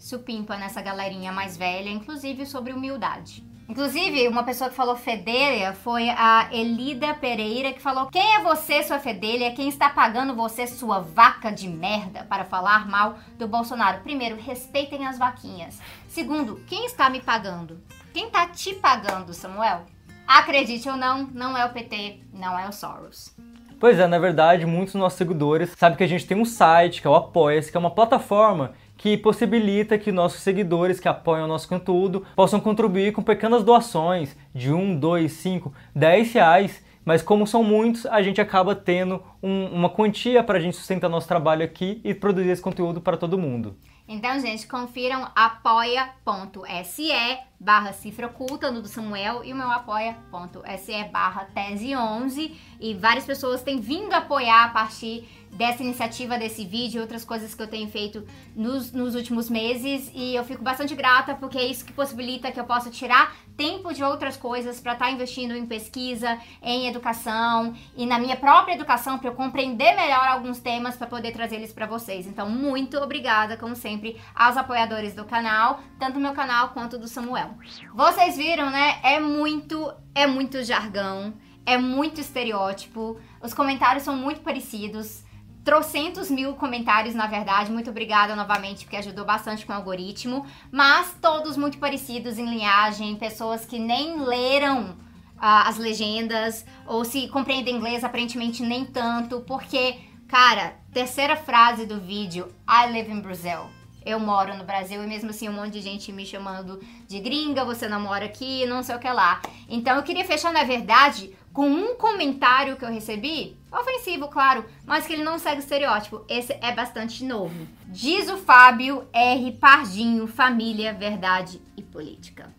supimpa 0.10 0.58
nessa 0.58 0.82
galerinha 0.82 1.32
mais 1.32 1.56
velha, 1.56 1.89
inclusive 1.89 2.45
sobre 2.45 2.74
humildade. 2.74 3.48
Inclusive, 3.69 4.28
uma 4.28 4.41
pessoa 4.41 4.67
que 4.67 4.76
falou 4.76 4.95
fedelha 4.95 5.74
foi 5.74 6.10
a 6.10 6.50
Elida 6.52 7.13
Pereira, 7.13 7.72
que 7.72 7.80
falou: 7.80 8.08
Quem 8.08 8.36
é 8.36 8.41
você, 8.41 8.82
sua 8.82 8.98
fedelha? 8.98 9.54
Quem 9.54 9.69
está 9.69 9.91
pagando 9.91 10.34
você, 10.36 10.65
sua 10.65 11.00
vaca 11.00 11.52
de 11.52 11.67
merda, 11.67 12.24
para 12.24 12.43
falar 12.43 12.88
mal 12.88 13.19
do 13.38 13.48
Bolsonaro? 13.48 14.02
Primeiro, 14.02 14.36
respeitem 14.41 15.06
as 15.06 15.19
vaquinhas. 15.19 15.80
Segundo, 16.08 16.63
quem 16.65 16.88
está 16.88 17.12
me 17.12 17.22
pagando? 17.22 17.80
Quem 18.12 18.26
está 18.26 18.48
te 18.48 18.74
pagando, 18.74 19.36
Samuel? 19.36 19.86
Acredite 20.26 20.89
ou 20.89 20.98
não, 20.98 21.28
não 21.32 21.56
é 21.56 21.63
o 21.63 21.72
PT, 21.72 22.22
não 22.34 22.58
é 22.58 22.67
o 22.67 22.72
Soros. 22.72 23.36
Pois 23.79 23.97
é, 23.97 24.07
na 24.07 24.19
verdade, 24.19 24.65
muitos 24.65 24.93
dos 24.93 24.99
nossos 25.01 25.17
seguidores 25.17 25.73
sabem 25.77 25.97
que 25.97 26.03
a 26.03 26.07
gente 26.07 26.27
tem 26.27 26.37
um 26.37 26.43
site, 26.43 27.01
que 27.01 27.07
é 27.07 27.09
o 27.09 27.15
Apoia-se, 27.15 27.71
que 27.71 27.77
é 27.77 27.79
uma 27.79 27.89
plataforma 27.91 28.73
que 28.97 29.15
possibilita 29.17 29.97
que 29.97 30.11
nossos 30.11 30.41
seguidores 30.41 30.99
que 30.99 31.07
apoiam 31.07 31.45
o 31.45 31.47
nosso 31.47 31.69
conteúdo 31.69 32.25
possam 32.35 32.59
contribuir 32.59 33.13
com 33.13 33.21
pequenas 33.23 33.63
doações 33.63 34.35
de 34.53 34.73
1, 34.73 34.99
2, 34.99 35.31
5, 35.31 35.73
10 35.95 36.33
reais. 36.33 36.83
Mas 37.05 37.21
como 37.21 37.47
são 37.47 37.63
muitos, 37.63 38.05
a 38.05 38.21
gente 38.21 38.41
acaba 38.41 38.75
tendo 38.75 39.23
um- 39.41 39.67
uma 39.67 39.89
quantia 39.89 40.43
para 40.43 40.57
a 40.57 40.61
gente 40.61 40.75
sustentar 40.75 41.07
nosso 41.07 41.29
trabalho 41.29 41.63
aqui 41.63 42.01
e 42.03 42.13
produzir 42.13 42.49
esse 42.49 42.61
conteúdo 42.61 42.99
para 42.99 43.15
todo 43.15 43.37
mundo. 43.37 43.77
Então, 44.05 44.37
gente, 44.39 44.67
confiram 44.67 45.25
apoia.se 45.33 47.11
barra 47.60 47.91
cifra 47.91 48.28
oculta 48.28 48.72
no 48.72 48.82
do 48.82 48.88
Samuel 48.88 49.43
e 49.43 49.52
o 49.52 49.56
meu 49.56 49.69
apoia.se 49.69 51.04
barra 51.12 51.45
tese 51.54 51.95
11 51.95 52.56
e 52.80 52.93
várias 52.93 53.26
pessoas 53.26 53.62
têm 53.62 53.82
vindo 53.82 54.13
apoiar 54.13 54.65
a 54.65 54.69
partir 54.69 55.28
dessa 55.52 55.84
iniciativa, 55.84 56.38
desse 56.38 56.63
vídeo 56.63 57.00
e 57.00 57.02
outras 57.02 57.26
coisas 57.26 57.54
que 57.54 57.62
eu 57.62 57.67
tenho 57.67 57.89
feito 57.89 58.26
nos, 58.56 58.91
nos 58.91 59.15
últimos 59.15 59.50
meses 59.50 60.10
e 60.13 60.36
eu 60.36 60.43
fico 60.43 60.63
bastante 60.63 60.95
grata 60.95 61.36
porque 61.36 61.58
é 61.58 61.65
isso 61.65 61.84
que 61.84 61.91
possibilita 61.91 62.52
que 62.52 62.60
eu 62.60 62.65
possa 62.65 62.89
tirar 62.89 63.36
tempo 63.58 63.93
de 63.93 64.02
outras 64.02 64.38
coisas 64.38 64.80
para 64.80 64.93
estar 64.93 65.12
investindo 65.12 65.54
em 65.54 65.65
pesquisa, 65.65 66.39
em 66.62 66.88
educação 66.88 67.76
e 67.98 68.06
na 68.06 68.17
minha 68.17 68.38
própria 68.38 68.74
educação 68.74 69.17
para 69.17 69.30
eu 69.30 69.36
compreender 69.36 69.95
melhor 69.98 70.26
alguns 70.30 70.60
temas 70.60 70.95
para 70.95 71.08
poder 71.08 71.34
trazer 71.34 71.58
eles 71.58 71.74
para 71.74 71.86
vocês. 71.86 72.26
Então, 72.26 72.50
muito 72.50 72.98
obrigada, 72.98 73.58
como 73.58 73.76
sempre, 73.76 74.17
aos 74.34 74.56
apoiadores 74.56 75.13
do 75.13 75.26
canal, 75.26 75.82
tanto 76.00 76.13
do 76.13 76.19
meu 76.22 76.34
canal 76.34 76.69
quanto 76.69 76.98
do 76.98 77.08
Samuel. 77.08 77.48
Vocês 77.93 78.38
viram, 78.38 78.69
né? 78.69 78.99
É 79.03 79.19
muito, 79.19 79.93
é 80.13 80.25
muito 80.27 80.63
jargão, 80.63 81.33
é 81.65 81.77
muito 81.77 82.19
estereótipo. 82.21 83.19
Os 83.41 83.53
comentários 83.53 84.03
são 84.03 84.15
muito 84.15 84.41
parecidos. 84.41 85.23
trocentos 85.63 86.31
mil 86.31 86.55
comentários, 86.55 87.13
na 87.13 87.27
verdade. 87.27 87.71
Muito 87.71 87.89
obrigada 87.89 88.35
novamente, 88.35 88.85
porque 88.85 88.97
ajudou 88.97 89.25
bastante 89.25 89.65
com 89.65 89.73
o 89.73 89.75
algoritmo. 89.75 90.45
Mas 90.71 91.15
todos 91.21 91.57
muito 91.57 91.77
parecidos 91.77 92.38
em 92.38 92.45
linhagem, 92.45 93.15
pessoas 93.15 93.65
que 93.65 93.77
nem 93.77 94.19
leram 94.21 94.91
uh, 94.91 95.67
as 95.67 95.77
legendas, 95.77 96.65
ou 96.88 97.05
se 97.05 97.27
compreendem 97.27 97.75
inglês, 97.75 98.03
aparentemente 98.03 98.63
nem 98.63 98.85
tanto, 98.85 99.41
porque, 99.41 99.99
cara, 100.27 100.75
terceira 100.91 101.35
frase 101.35 101.85
do 101.85 101.99
vídeo, 101.99 102.47
I 102.67 102.91
live 102.91 103.12
in 103.12 103.21
Brazil 103.21 103.78
eu 104.10 104.19
moro 104.19 104.56
no 104.58 104.63
Brasil 104.63 105.04
e 105.04 105.08
mesmo 105.08 105.30
assim 105.30 105.48
um 105.50 105.54
monte 105.54 105.74
de 105.74 105.82
gente 105.82 106.12
me 106.12 106.26
chamando 106.26 106.80
de 107.08 107.19
gringa, 107.19 107.63
você 107.63 107.88
não 107.88 108.00
mora 108.00 108.26
aqui, 108.26 108.65
não 108.65 108.84
sei 108.84 108.95
o 108.95 109.00
que 109.00 109.10
lá. 109.10 109.41
Então 109.67 109.95
eu 109.95 110.04
queria 110.04 110.26
fechar, 110.26 110.52
na 110.52 110.63
verdade, 110.63 111.36
com 111.54 111.67
um 111.69 111.95
comentário 111.95 112.76
que 112.76 112.86
eu 112.86 112.91
recebi, 112.91 113.58
ofensivo, 113.72 114.28
claro, 114.28 114.65
mas 114.86 115.06
que 115.06 115.13
ele 115.13 115.24
não 115.24 115.39
segue 115.39 115.58
o 115.58 115.60
estereótipo. 115.60 116.24
Esse 116.28 116.54
é 116.62 116.72
bastante 116.72 117.24
novo. 117.24 117.67
Diz 117.88 118.30
o 118.30 118.38
Fábio 118.38 119.08
R. 119.12 119.52
Pardinho, 119.54 120.28
família, 120.28 120.93
verdade 120.93 121.62
e 121.76 121.82
política. 121.82 122.54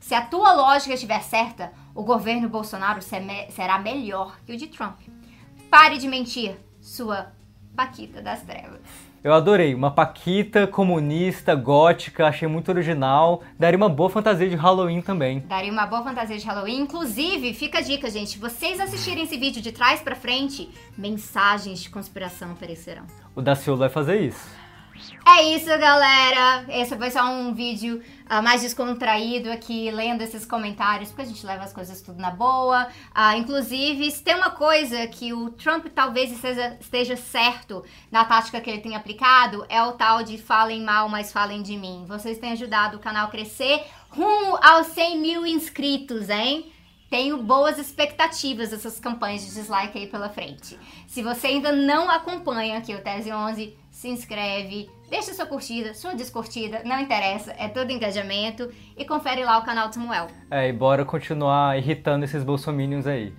Se 0.00 0.14
a 0.14 0.22
tua 0.22 0.52
lógica 0.54 0.94
estiver 0.94 1.22
certa, 1.22 1.72
o 1.94 2.02
governo 2.02 2.48
Bolsonaro 2.48 3.00
será 3.02 3.78
melhor 3.78 4.40
que 4.44 4.52
o 4.52 4.56
de 4.56 4.66
Trump. 4.66 4.98
Pare 5.70 5.98
de 5.98 6.08
mentir, 6.08 6.56
sua 6.80 7.32
Paquita 7.76 8.20
das 8.20 8.42
Trevas. 8.42 9.09
Eu 9.22 9.34
adorei, 9.34 9.74
uma 9.74 9.90
paquita 9.90 10.66
comunista, 10.66 11.54
gótica, 11.54 12.26
achei 12.26 12.48
muito 12.48 12.70
original. 12.70 13.42
Daria 13.58 13.76
uma 13.76 13.88
boa 13.88 14.08
fantasia 14.08 14.48
de 14.48 14.56
Halloween 14.56 15.02
também. 15.02 15.40
Daria 15.40 15.70
uma 15.70 15.84
boa 15.84 16.02
fantasia 16.02 16.38
de 16.38 16.46
Halloween. 16.46 16.80
Inclusive, 16.80 17.52
fica 17.52 17.78
a 17.78 17.82
dica, 17.82 18.08
gente, 18.08 18.38
vocês 18.38 18.80
assistirem 18.80 19.24
esse 19.24 19.36
vídeo 19.36 19.60
de 19.60 19.72
trás 19.72 20.00
para 20.00 20.16
frente, 20.16 20.70
mensagens 20.96 21.82
de 21.82 21.90
conspiração 21.90 22.52
aparecerão. 22.52 23.02
O 23.36 23.42
Daciolo 23.42 23.80
vai 23.80 23.90
fazer 23.90 24.22
isso. 24.22 24.48
É 25.26 25.42
isso, 25.54 25.66
galera. 25.66 26.64
Esse 26.68 26.96
foi 26.96 27.10
só 27.10 27.24
um 27.24 27.54
vídeo 27.54 28.02
uh, 28.26 28.42
mais 28.42 28.62
descontraído 28.62 29.50
aqui, 29.50 29.90
lendo 29.90 30.22
esses 30.22 30.44
comentários, 30.44 31.10
porque 31.10 31.22
a 31.22 31.26
gente 31.26 31.44
leva 31.44 31.64
as 31.64 31.72
coisas 31.72 32.00
tudo 32.00 32.20
na 32.20 32.30
boa. 32.30 32.88
Uh, 33.16 33.36
inclusive, 33.36 34.10
se 34.10 34.22
tem 34.22 34.34
uma 34.34 34.50
coisa 34.50 35.06
que 35.06 35.32
o 35.32 35.50
Trump 35.50 35.86
talvez 35.94 36.32
esteja, 36.32 36.76
esteja 36.80 37.16
certo 37.16 37.84
na 38.10 38.24
tática 38.24 38.60
que 38.60 38.70
ele 38.70 38.80
tem 38.80 38.96
aplicado, 38.96 39.64
é 39.68 39.82
o 39.82 39.92
tal 39.92 40.22
de 40.22 40.38
falem 40.38 40.82
mal, 40.82 41.08
mas 41.08 41.32
falem 41.32 41.62
de 41.62 41.76
mim. 41.76 42.04
Vocês 42.06 42.38
têm 42.38 42.52
ajudado 42.52 42.96
o 42.96 43.00
canal 43.00 43.26
a 43.26 43.30
crescer 43.30 43.84
rumo 44.10 44.58
aos 44.62 44.88
100 44.88 45.18
mil 45.18 45.46
inscritos, 45.46 46.28
hein? 46.28 46.70
Tenho 47.08 47.42
boas 47.42 47.76
expectativas 47.76 48.70
dessas 48.70 49.00
campanhas 49.00 49.44
de 49.44 49.52
dislike 49.52 49.98
aí 49.98 50.06
pela 50.06 50.28
frente. 50.28 50.78
Se 51.08 51.22
você 51.22 51.48
ainda 51.48 51.72
não 51.72 52.08
acompanha 52.08 52.78
aqui 52.78 52.94
o 52.94 53.02
Tese 53.02 53.32
11, 53.32 53.76
se 54.00 54.08
inscreve, 54.08 54.88
deixa 55.10 55.34
sua 55.34 55.44
curtida, 55.44 55.92
sua 55.92 56.14
descurtida, 56.14 56.80
não 56.86 56.98
interessa, 56.98 57.54
é 57.58 57.68
todo 57.68 57.92
engajamento 57.92 58.70
e 58.96 59.04
confere 59.04 59.44
lá 59.44 59.58
o 59.58 59.62
canal 59.62 59.88
do 59.88 59.94
Samuel. 59.94 60.28
É, 60.50 60.70
e 60.70 60.72
bora 60.72 61.04
continuar 61.04 61.76
irritando 61.76 62.24
esses 62.24 62.42
bolsominions 62.42 63.06
aí. 63.06 63.30